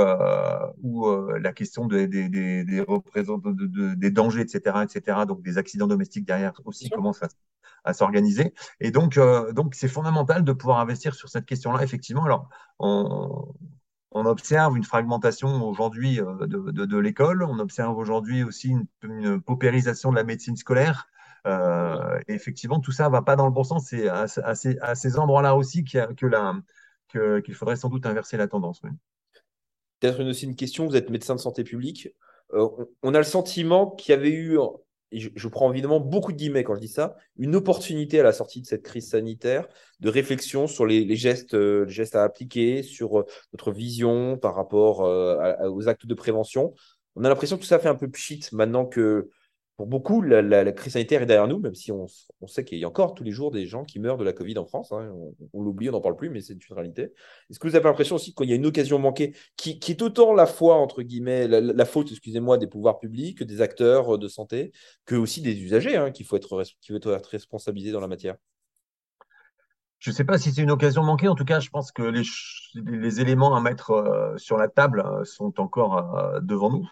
où 0.82 1.30
la 1.38 1.54
question 1.54 1.88
des, 1.88 2.08
des, 2.08 2.30
des, 2.30 2.64
des, 2.64 2.86
des 3.96 4.12
dangers, 4.12 4.42
etc., 4.42 4.78
etc., 4.84 5.20
donc 5.28 5.42
des 5.42 5.58
accidents 5.58 5.88
domestiques 5.88 6.26
derrière 6.26 6.54
aussi 6.66 6.90
commence 6.90 7.24
à, 7.24 7.28
à 7.84 7.94
s'organiser. 7.94 8.54
Et 8.80 8.92
donc, 8.92 9.20
donc 9.54 9.76
c'est 9.76 9.88
fondamental 9.88 10.44
de 10.44 10.52
pouvoir 10.52 10.80
investir 10.80 11.16
sur 11.16 11.30
cette 11.30 11.46
question-là, 11.46 11.84
effectivement. 11.84 12.26
Alors, 12.26 12.50
on, 12.80 13.54
on 14.16 14.26
observe 14.26 14.78
une 14.78 14.86
fragmentation 14.86 15.68
aujourd'hui 15.68 16.22
euh, 16.22 16.48
de, 16.48 16.98
l'école, 16.98 17.44
on 17.44 17.60
observe 17.60 17.98
aujourd'hui 17.98 18.44
aussi 18.44 18.74
une, 19.04 19.42
paupérisation 19.42 20.10
de 20.10 20.16
la 20.16 20.24
médecine 20.24 20.56
scolaire. 20.56 21.08
Euh, 21.46 22.18
et 22.30 22.34
effectivement, 22.34 22.80
tout 22.80 22.94
ça 22.94 23.08
ne 23.08 23.12
va 23.12 23.22
pas 23.22 23.36
dans 23.36 23.46
le 23.46 23.52
bon 23.52 23.66
sens. 23.66 23.88
C'est 23.90 24.08
à, 24.08 24.56
ces, 24.56 25.20
endroits-là 25.20 25.56
aussi 25.56 25.84
qu'il 25.84 26.08
que 27.10 27.54
faudrait 27.54 27.76
sans 27.76 27.90
doute 27.90 28.06
inverser 28.06 28.38
la 28.38 28.48
tendance. 28.48 28.82
Peut-être 30.00 30.24
aussi 30.24 30.46
une 30.46 30.56
question, 30.56 30.88
vous 30.88 30.96
êtes 30.96 31.10
médecin 31.10 31.36
de 31.36 31.42
santé 31.42 31.66
publique. 31.66 32.08
Euh, 32.54 32.70
on 33.04 33.14
a 33.14 33.18
le 33.18 33.26
sentiment 33.26 33.90
qu'il 33.92 34.14
y 34.14 34.18
avait 34.18 34.32
eu 34.32 34.58
et 35.12 35.20
je, 35.20 35.48
prends 35.48 35.72
évidemment 35.72 36.00
beaucoup 36.00 36.32
de 36.32 36.38
guillemets 36.38 36.64
quand 36.64 36.76
je 36.76 36.82
dis 36.82 36.88
ça, 36.88 37.16
une 37.38 37.56
opportunité 37.56 38.20
à 38.20 38.24
la 38.24 38.34
sortie 38.34 38.62
de 38.62 38.66
cette 38.66 38.84
crise 38.84 39.10
sanitaire 39.10 39.68
de 40.00 40.10
réflexion 40.10 40.68
sur 40.68 40.86
les, 40.86 41.16
gestes, 41.16 41.54
euh, 41.54 41.88
gestes 41.88 42.16
à 42.16 42.24
appliquer, 42.24 42.84
sur 42.84 43.20
euh, 43.20 43.26
notre 43.54 43.72
vision 43.72 44.38
par 44.38 44.56
rapport 44.56 45.06
euh, 45.06 45.70
aux 45.70 45.88
actes 45.88 46.06
de 46.06 46.14
prévention. 46.14 46.74
On 47.16 47.24
a 47.24 47.30
l'impression 47.30 47.56
que 47.56 47.62
tout 47.62 47.68
ça 47.68 47.80
fait 47.80 47.88
un 47.88 47.96
peu 47.96 48.10
pchit 48.10 48.42
maintenant 48.52 48.86
que 48.86 49.30
pour 49.78 49.88
beaucoup, 49.88 50.22
la, 50.22 50.72
crise 50.72 50.94
sanitaire 50.94 51.22
est 51.22 51.26
derrière 51.26 51.48
nous, 51.48 51.60
même 51.60 51.76
si 51.76 51.92
on, 51.92 52.08
sait 52.48 52.64
qu'il 52.64 52.78
y 52.78 52.86
a 52.86 52.88
encore 52.88 53.14
tous 53.14 53.24
les 53.24 53.32
jours 53.32 53.52
des 53.52 53.66
gens 53.66 53.84
qui 53.84 54.00
meurent 54.00 54.18
de 54.18 54.24
la 54.24 54.32
Covid 54.32 54.58
en 54.58 54.66
France. 54.66 54.94
Hein. 54.94 55.12
On, 55.54 55.62
l'oublie, 55.62 55.90
on 55.90 55.92
n'en 55.92 56.02
parle 56.02 56.16
plus, 56.16 56.30
mais 56.30 56.40
c'est 56.40 56.54
une 56.54 56.76
réalité. 56.76 57.14
Est-ce 57.50 57.60
que 57.60 57.68
vous 57.68 57.76
avez 57.76 57.84
l'impression 57.84 58.16
aussi 58.16 58.34
qu'il 58.34 58.50
y 58.50 58.54
a 58.54 58.56
une 58.56 58.66
occasion 58.66 59.00
manquée, 59.00 59.36
qui, 59.58 59.80
est 59.88 60.02
autant 60.02 60.34
la 60.34 60.46
foi, 60.46 60.76
entre 60.76 61.02
guillemets, 61.02 61.48
la, 61.48 61.86
faute, 61.86 62.10
excusez-moi, 62.12 62.58
des 62.58 62.68
pouvoirs 62.68 63.00
publics, 63.00 63.44
des 63.44 63.62
acteurs 63.62 64.18
de 64.18 64.28
santé, 64.30 64.72
que 65.06 65.16
aussi 65.16 65.42
des 65.42 65.60
usagers, 65.60 65.98
hein, 65.98 66.12
qu'il 66.12 66.26
faut 66.26 66.38
être, 66.38 66.64
qui 66.80 66.94
faut 66.94 66.98
être 66.98 67.30
responsabilisés 67.30 67.92
dans 67.92 68.00
la 68.00 68.08
matière? 68.08 68.36
Je 70.00 70.12
ne 70.12 70.16
sais 70.16 70.24
pas 70.24 70.38
si 70.38 70.52
c'est 70.52 70.62
une 70.62 70.72
occasion 70.72 71.04
manquée. 71.04 71.28
En 71.28 71.36
tout 71.36 71.46
cas, 71.46 71.60
je 71.60 71.70
pense 71.70 71.92
que 71.92 72.04
les, 72.04 73.22
éléments 73.22 73.56
à 73.56 73.62
mettre 73.62 73.92
euh, 73.92 74.38
sur 74.38 74.56
la 74.56 74.68
table 74.68 75.02
euh, 75.06 75.24
sont 75.24 75.60
encore 75.60 76.16
euh, 76.18 76.40
devant 76.42 76.70
nous. 76.70 76.88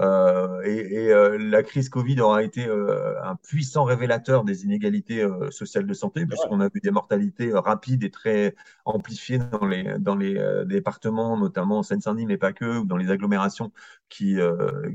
Euh, 0.00 0.60
et, 0.62 1.12
euh, 1.12 1.38
la 1.38 1.62
crise 1.62 1.88
Covid 1.88 2.20
aura 2.20 2.42
été 2.42 2.66
euh, 2.66 3.14
un 3.22 3.36
puissant 3.36 3.84
révélateur 3.84 4.42
des 4.42 4.64
inégalités 4.64 5.26
sociales 5.50 5.86
de 5.86 5.94
santé, 5.94 6.26
puisqu'on 6.26 6.60
a 6.60 6.68
vu 6.68 6.80
des 6.80 6.90
mortalités 6.90 7.52
rapides 7.52 8.02
et 8.02 8.10
très 8.10 8.54
amplifiées 8.84 9.38
dans 9.38 9.66
les, 9.66 9.98
dans 9.98 10.16
les 10.16 10.64
départements, 10.66 11.36
notamment 11.36 11.78
en 11.78 11.82
Seine-Saint-Denis, 11.82 12.26
mais 12.26 12.38
pas 12.38 12.52
que, 12.52 12.78
ou 12.78 12.84
dans 12.84 12.96
les 12.96 13.10
agglomérations 13.10 13.72
qui, 14.08 14.38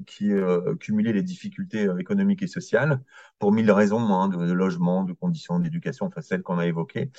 qui 0.05 0.31
cumulaient 0.79 1.13
les 1.13 1.23
difficultés 1.23 1.87
économiques 1.99 2.43
et 2.43 2.47
sociales, 2.47 3.01
pour 3.39 3.51
mille 3.51 3.71
raisons, 3.71 4.13
hein, 4.13 4.27
de, 4.27 4.53
logement, 4.53 5.03
de 5.03 5.13
conditions 5.13 5.59
d'éducation, 5.59 6.07
enfin 6.07 6.21
celles 6.21 6.43
qu'on 6.43 6.59
a 6.59 6.65
évoquées. 6.65 7.11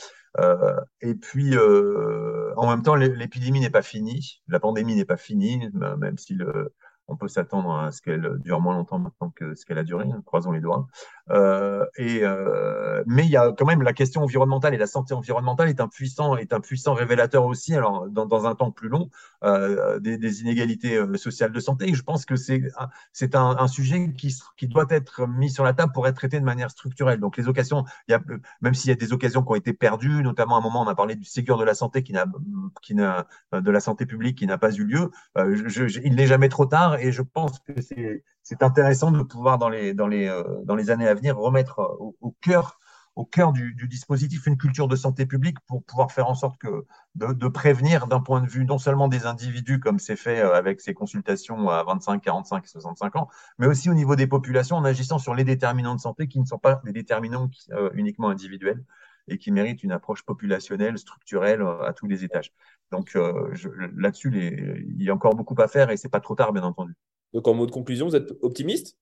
et 1.01 1.15
puis, 1.15 1.57
en 1.57 2.69
même 2.69 2.83
temps, 2.83 2.95
l'épidémie 2.95 3.61
n'est 3.61 3.71
pas 3.71 3.83
finie, 3.83 4.43
la 4.49 4.61
pandémie 4.61 4.97
n'est 4.97 5.05
pas 5.05 5.17
finie, 5.17 5.71
même 5.73 6.19
si 6.19 6.35
le 6.35 6.73
on 7.11 7.17
peut 7.17 7.29
s'attendre 7.29 7.77
à 7.77 7.93
ce 7.93 8.01
qu'elle 8.01 8.39
dure 8.39 8.61
moins 8.61 8.75
longtemps 8.75 8.99
maintenant 8.99 9.31
que 9.31 9.55
ce 9.55 9.67
qu'elle 9.67 9.79
a 9.79 9.85
duré, 9.85 10.07
hein, 10.11 10.23
croisons 10.25 10.53
les 10.53 10.61
doigts. 10.61 10.87
Euh, 11.31 11.85
euh, 11.99 13.03
mais 13.07 13.25
il 13.25 13.31
y 13.31 13.37
a 13.37 13.53
quand 13.53 13.67
même 13.67 13.83
la 13.83 13.93
question 13.93 14.23
environnementale 14.23 14.75
et 14.75 14.79
la 14.79 14.87
santé 14.87 15.15
environnementale 15.15 15.69
est 15.69 15.81
un 15.81 15.89
puissant, 15.89 16.37
est 16.37 16.53
un 16.53 16.61
puissant 16.61 16.95
révélateur 16.95 17.45
aussi, 17.45 17.75
alors 17.75 18.09
dans, 18.09 18.47
un 18.47 18.55
temps 18.55 18.71
plus 18.71 18.89
long, 18.89 19.11
euh, 19.45 19.99
des, 20.01 20.41
inégalités 20.41 21.01
sociales 21.17 21.53
de 21.53 21.61
santé. 21.61 21.89
Et 21.89 21.95
je 21.95 22.03
pense 22.03 22.25
que 22.25 22.37
c'est 22.37 22.63
c'est 23.13 23.35
un, 23.35 23.69
sujet 23.69 24.13
qui, 24.17 24.35
qui 24.57 24.69
doit 24.69 24.87
être 24.91 25.27
mis 25.27 25.51
sur 25.51 25.65
la 25.65 25.73
table 25.73 25.93
pour 25.93 26.07
être 26.07 26.17
traité 26.17 26.41
de 26.41 26.45
manière 26.45 26.71
structurelle. 26.71 27.21
Donc 27.21 27.37
les 27.37 27.49
occasions, 27.49 27.85
même 28.61 28.75
s'il 28.75 28.89
y 28.89 28.93
a 28.93 28.97
des 28.97 29.13
occasions 29.13 29.43
qui 29.43 29.51
ont 29.51 29.57
été 29.57 29.73
perdues, 29.73 30.23
notamment 30.23 30.57
à 30.57 30.59
un 30.59 30.63
moment 30.63 30.83
on 30.83 30.89
a 30.89 30.95
parlé 30.95 31.17
du 31.17 31.25
Ségur 31.25 31.59
de 31.59 31.65
la 31.65 31.75
santé 31.75 32.03
qui 32.03 32.13
n'a 32.13 33.27
de 33.53 33.71
la 33.71 33.81
santé 33.81 34.07
publique 34.07 34.39
qui 34.39 34.47
n'a 34.47 34.59
pas 34.59 34.73
eu 34.73 34.85
lieu. 34.85 35.11
il 35.37 36.15
n'est 36.15 36.27
jamais 36.27 36.49
trop 36.49 36.67
tard 36.67 37.00
et 37.01 37.13
je 37.13 37.23
pense 37.23 37.59
que 37.61 37.73
c'est 38.43 38.63
intéressant 38.63 39.11
de 39.11 39.23
pouvoir, 39.23 39.59
dans 39.59 39.69
les, 39.69 39.95
euh, 39.99 40.89
années 40.89 41.09
à 41.09 41.15
venir, 41.15 41.37
remettre 41.37 41.97
au, 41.99 42.17
au 43.17 43.25
cœur 43.25 43.53
du, 43.53 43.75
dispositif 43.89 44.47
une 44.47 44.57
culture 44.57 44.89
de 44.89 44.97
santé 44.97 45.27
publique 45.27 45.59
pour 45.67 45.85
pouvoir 45.85 46.13
faire 46.13 46.29
en 46.29 46.35
sorte 46.35 46.59
que 46.59 46.87
de, 47.17 47.49
prévenir 47.49 48.07
d'un 48.07 48.21
point 48.21 48.41
de 48.41 48.49
vue 48.49 48.65
non 48.65 48.79
seulement 48.79 49.09
des 49.09 49.27
individus 49.27 49.81
comme 49.81 49.99
c'est 49.99 50.17
fait 50.17 50.41
euh, 50.41 50.55
avec 50.55 50.81
ces 50.81 50.95
consultations 50.95 51.69
à 51.69 51.83
25, 51.83 52.23
45 52.23 52.65
et 52.65 52.69
65 52.69 53.17
ans, 53.17 53.29
mais 53.59 53.67
aussi 53.67 53.91
au 53.91 53.95
niveau 53.95 54.17
des 54.17 54.27
populations 54.27 54.77
en 54.77 54.85
agissant 54.85 55.19
sur 55.19 55.35
les 55.35 55.45
déterminants 55.45 55.95
de 55.95 56.01
santé 56.01 56.29
qui 56.29 56.41
ne 56.41 56.47
sont 56.47 56.59
pas 56.59 56.81
des 56.85 56.93
déterminants 56.93 57.51
euh, 57.73 57.91
uniquement 57.95 58.29
individuels 58.29 58.85
et 59.31 59.39
qui 59.39 59.51
méritent 59.51 59.83
une 59.83 59.93
approche 59.93 60.23
populationnelle, 60.23 60.99
structurelle 60.99 61.63
à 61.63 61.93
tous 61.93 62.07
les 62.07 62.25
étages. 62.25 62.53
Donc 62.93 63.17
euh, 63.17 63.55
là-dessus, 63.97 64.31
il 64.35 65.03
y 65.03 65.11
a 65.11 65.15
encore 65.15 65.35
beaucoup 65.35 65.57
à 65.59 65.69
faire 65.69 65.91
et 65.91 65.97
c'est 65.97 66.09
pas 66.09 66.21
trop 66.21 66.35
tard, 66.35 66.53
bien 66.53 66.63
entendu. 66.63 66.95
Donc 67.33 67.47
en 67.49 67.55
mot 67.55 67.67
de 67.67 67.71
conclusion, 67.71 68.09
vous 68.09 68.17
êtes 68.17 68.33
optimiste? 68.43 68.97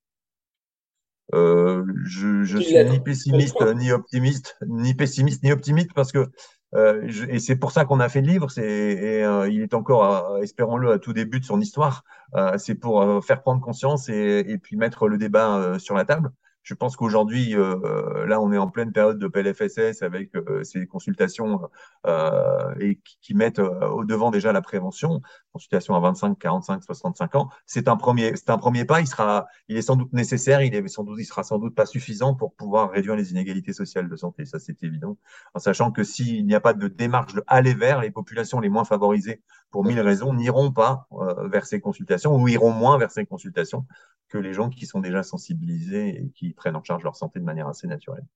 Euh, 1.35 1.85
Je, 2.05 2.43
je 2.45 2.59
suis 2.59 2.85
ni 2.85 3.01
pessimiste, 3.01 3.61
ni 3.75 3.93
optimiste, 3.93 4.57
ni 4.67 4.95
pessimiste, 4.95 5.43
ni 5.43 5.53
optimiste 5.53 5.93
parce 5.95 6.13
que 6.13 6.27
euh, 6.75 7.09
et 7.29 7.39
c'est 7.39 7.57
pour 7.57 7.73
ça 7.73 7.85
qu'on 7.85 8.01
a 8.01 8.09
fait 8.09 8.21
le 8.21 8.29
livre. 8.29 8.51
C'est, 8.51 8.63
et, 8.63 9.25
euh, 9.25 9.49
il 9.49 9.63
est 9.63 9.75
encore, 9.75 10.39
espérons-le, 10.43 10.93
à 10.93 10.99
tout 10.99 11.13
début 11.13 11.41
de 11.41 11.45
son 11.45 11.61
histoire. 11.61 12.05
Euh, 12.35 12.59
c'est 12.59 12.75
pour 12.75 13.25
faire 13.25 13.43
prendre 13.43 13.61
conscience 13.61 14.09
et, 14.09 14.45
et, 14.47 14.59
puis 14.59 14.77
mettre 14.77 15.09
le 15.09 15.19
débat 15.19 15.79
sur 15.79 15.95
la 15.95 16.05
table. 16.05 16.31
Je 16.69 16.75
pense 16.75 16.97
qu'aujourd'hui, 16.97 17.57
euh, 17.57 18.27
là, 18.27 18.43
on 18.43 18.53
est 18.53 18.59
en 18.59 18.69
pleine 18.69 18.93
période 18.93 19.19
de 19.19 19.27
PLFSS 19.27 20.03
avec 20.03 20.37
euh, 20.37 20.63
ces 20.65 20.87
consultations 20.87 21.63
euh, 22.07 22.75
et 22.79 23.01
qui, 23.23 23.33
mettent 23.33 23.59
au 23.59 24.05
devant 24.05 24.31
déjà 24.31 24.53
la 24.53 24.61
prévention, 24.61 25.23
consultation 25.55 25.95
à 25.95 26.01
25, 26.01 26.39
45, 26.39 26.85
65 26.85 27.37
ans. 27.37 27.49
C'est 27.65 27.89
un 27.89 27.97
premier, 27.97 28.37
c'est 28.37 28.51
un 28.51 28.59
premier 28.59 28.85
pas. 28.85 29.01
Il 29.01 29.07
sera, 29.07 29.47
il 29.69 29.79
est 29.79 29.83
sans 29.83 29.97
doute 29.97 30.13
nécessaire. 30.13 30.61
Il 30.61 30.75
est 30.75 30.87
sans 30.89 31.05
doute, 31.05 31.19
il 31.19 31.25
sera 31.25 31.43
sans 31.43 31.59
doute 31.59 31.75
pas 31.75 31.87
suffisant 31.87 32.35
pour 32.35 32.55
pouvoir 32.55 32.91
réduire 32.91 33.17
les 33.17 33.31
inégalités 33.31 33.73
sociales 33.73 34.11
de 34.11 34.17
santé. 34.17 34.45
Ça, 34.45 34.59
c'est 34.59 34.83
évident. 34.83 35.17
En 35.55 35.61
sachant 35.61 35.91
que 35.91 36.05
s'il 36.05 36.45
n'y 36.45 36.55
a 36.55 36.61
pas 36.61 36.75
de 36.75 36.87
démarche 36.87 37.33
de 37.33 37.43
aller 37.47 37.73
vers 37.73 38.03
les 38.03 38.11
populations 38.11 38.61
les 38.61 38.69
moins 38.69 38.85
favorisées, 38.85 39.41
pour 39.71 39.87
mille 39.87 40.01
raisons, 40.01 40.35
n'iront 40.35 40.71
pas 40.71 41.07
vers 41.51 41.65
ces 41.67 41.81
consultations 41.81 42.35
ou 42.37 42.49
iront 42.49 42.73
moins 42.73 42.99
vers 42.99 43.11
ces 43.11 43.27
consultations 43.27 43.87
que 44.29 44.39
les 44.39 44.53
gens 44.53 44.71
qui 44.71 44.87
sont 44.87 45.01
déjà 45.01 45.23
sensibilisés 45.23 46.09
et 46.09 46.29
qui 46.35 46.53
prennent 46.53 46.77
en 46.77 46.83
charge 46.83 47.03
leur 47.03 47.17
santé 47.17 47.41
de 47.41 47.45
manière 47.45 47.69
assez 47.69 47.87
naturelle. 47.87 48.27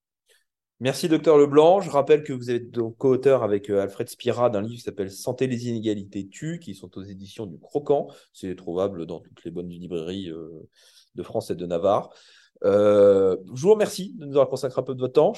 Merci, 0.80 1.08
docteur 1.08 1.38
Leblanc. 1.38 1.80
Je 1.80 1.90
rappelle 1.90 2.24
que 2.24 2.32
vous 2.32 2.50
êtes 2.50 2.70
donc 2.70 2.96
co-auteur 2.96 3.44
avec 3.44 3.70
euh, 3.70 3.82
Alfred 3.82 4.08
Spira 4.08 4.50
d'un 4.50 4.62
livre 4.62 4.74
qui 4.74 4.80
s'appelle 4.80 5.12
Santé 5.12 5.46
les 5.46 5.68
inégalités 5.68 6.28
tuent, 6.28 6.58
qui 6.58 6.74
sont 6.74 6.90
aux 6.98 7.02
éditions 7.02 7.46
du 7.46 7.58
Croquant. 7.58 8.08
C'est 8.32 8.56
trouvable 8.56 9.06
dans 9.06 9.20
toutes 9.20 9.44
les 9.44 9.52
bonnes 9.52 9.68
librairies 9.68 10.30
euh, 10.30 10.68
de 11.14 11.22
France 11.22 11.50
et 11.50 11.54
de 11.54 11.66
Navarre. 11.66 12.10
Euh, 12.64 13.36
je 13.54 13.62
vous 13.62 13.72
remercie 13.72 14.14
de 14.14 14.24
nous 14.24 14.32
avoir 14.32 14.48
consacré 14.48 14.80
un 14.80 14.84
peu 14.84 14.94
de 14.94 15.00
votre 15.00 15.14
temps. 15.14 15.32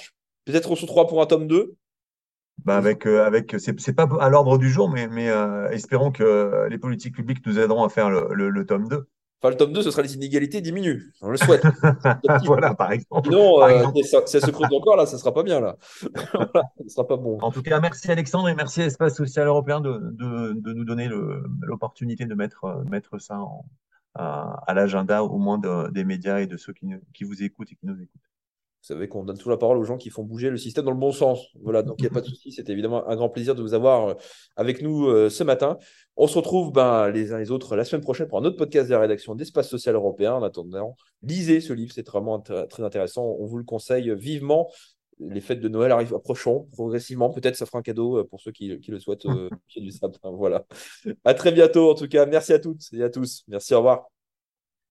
Peut-être 0.44 0.70
on 0.70 0.76
se 0.76 0.82
retrouve 0.82 1.06
pour 1.06 1.22
un 1.22 1.26
tome 1.26 1.46
2. 1.46 1.74
Bah 2.64 2.76
avec, 2.76 3.04
euh, 3.06 3.26
avec, 3.26 3.56
c'est 3.58 3.92
pas 3.94 4.08
à 4.20 4.28
l'ordre 4.30 4.58
du 4.58 4.70
jour, 4.70 4.88
mais, 4.88 5.08
mais 5.08 5.28
euh, 5.28 5.68
espérons 5.70 6.12
que 6.12 6.66
les 6.70 6.78
politiques 6.78 7.14
publiques 7.14 7.44
nous 7.46 7.58
aideront 7.58 7.84
à 7.84 7.88
faire 7.88 8.10
le, 8.10 8.48
le, 8.48 8.66
tome 8.66 8.88
2. 8.88 9.06
Enfin, 9.44 9.50
le 9.50 9.58
tome 9.58 9.74
2, 9.74 9.82
ce 9.82 9.90
sera 9.90 10.00
les 10.00 10.14
inégalités 10.14 10.62
diminuent. 10.62 11.12
On 11.20 11.28
le 11.28 11.36
souhaite. 11.36 11.62
voilà, 12.46 12.74
par 12.74 12.92
exemple. 12.92 13.28
Sinon, 13.28 13.62
euh, 13.62 13.84
Ça, 14.02 14.40
se 14.40 14.50
creuse 14.50 14.72
encore, 14.72 14.96
là, 14.96 15.04
ça 15.04 15.18
sera 15.18 15.34
pas 15.34 15.42
bien, 15.42 15.60
là. 15.60 15.76
voilà, 16.32 16.62
ça 16.78 16.88
sera 16.88 17.06
pas 17.06 17.18
bon. 17.18 17.38
En 17.42 17.50
tout 17.50 17.60
cas, 17.60 17.78
merci 17.78 18.10
Alexandre 18.10 18.48
et 18.48 18.54
merci 18.54 18.80
à 18.80 18.86
Espace 18.86 19.14
Social 19.14 19.46
Européen 19.46 19.82
de, 19.82 19.98
de, 20.12 20.54
de 20.54 20.72
nous 20.72 20.86
donner 20.86 21.10
l'opportunité 21.60 22.24
de 22.24 22.34
mettre, 22.34 22.84
mettre 22.90 23.18
ça 23.18 23.38
en, 23.38 23.66
à, 24.14 24.72
l'agenda, 24.74 25.22
au 25.22 25.36
moins 25.36 25.60
des 25.90 26.04
médias 26.04 26.38
et 26.38 26.46
de 26.46 26.56
ceux 26.56 26.72
qui, 26.72 26.86
qui 27.12 27.24
vous 27.24 27.42
écoutent 27.42 27.70
et 27.70 27.74
qui 27.74 27.84
nous 27.84 28.00
écoutent. 28.00 28.22
Vous 28.84 28.88
savez 28.88 29.08
qu'on 29.08 29.24
donne 29.24 29.38
toujours 29.38 29.52
la 29.52 29.56
parole 29.56 29.78
aux 29.78 29.84
gens 29.84 29.96
qui 29.96 30.10
font 30.10 30.24
bouger 30.24 30.50
le 30.50 30.58
système 30.58 30.84
dans 30.84 30.90
le 30.90 30.98
bon 30.98 31.10
sens. 31.10 31.46
Voilà, 31.62 31.82
donc 31.82 31.96
il 32.00 32.02
n'y 32.02 32.08
a 32.08 32.10
pas 32.10 32.20
de 32.20 32.26
souci. 32.26 32.52
C'est 32.52 32.68
évidemment 32.68 33.08
un 33.08 33.16
grand 33.16 33.30
plaisir 33.30 33.54
de 33.54 33.62
vous 33.62 33.72
avoir 33.72 34.08
euh, 34.08 34.14
avec 34.56 34.82
nous 34.82 35.06
euh, 35.06 35.30
ce 35.30 35.42
matin. 35.42 35.78
On 36.16 36.26
se 36.26 36.36
retrouve 36.36 36.70
ben, 36.70 37.08
les 37.08 37.32
uns 37.32 37.38
les 37.38 37.50
autres 37.50 37.76
la 37.76 37.86
semaine 37.86 38.02
prochaine 38.02 38.28
pour 38.28 38.36
un 38.36 38.44
autre 38.44 38.58
podcast 38.58 38.90
de 38.90 38.92
la 38.92 39.00
rédaction 39.00 39.34
d'Espace 39.34 39.70
Social 39.70 39.94
Européen. 39.94 40.34
En 40.34 40.42
attendant, 40.42 40.96
lisez 41.22 41.62
ce 41.62 41.72
livre, 41.72 41.92
c'est 41.94 42.06
vraiment 42.06 42.40
très 42.40 42.82
intéressant. 42.82 43.24
On 43.24 43.46
vous 43.46 43.56
le 43.56 43.64
conseille 43.64 44.14
vivement. 44.14 44.70
Les 45.18 45.40
fêtes 45.40 45.60
de 45.60 45.68
Noël 45.68 45.90
arrivent, 45.90 46.18
progressivement. 46.72 47.30
Peut-être 47.30 47.56
ça 47.56 47.64
fera 47.64 47.78
un 47.78 47.82
cadeau 47.82 48.18
euh, 48.18 48.24
pour 48.24 48.42
ceux 48.42 48.52
qui, 48.52 48.68
le 48.68 49.00
souhaitent. 49.00 49.26
du 49.76 49.90
sapin. 49.92 50.30
Voilà. 50.30 50.66
À 51.24 51.32
très 51.32 51.52
bientôt 51.52 51.90
en 51.90 51.94
tout 51.94 52.08
cas. 52.08 52.26
Merci 52.26 52.52
à 52.52 52.58
toutes 52.58 52.82
et 52.92 53.02
à 53.02 53.08
tous. 53.08 53.44
Merci, 53.48 53.72
au 53.72 53.78
revoir. 53.78 54.13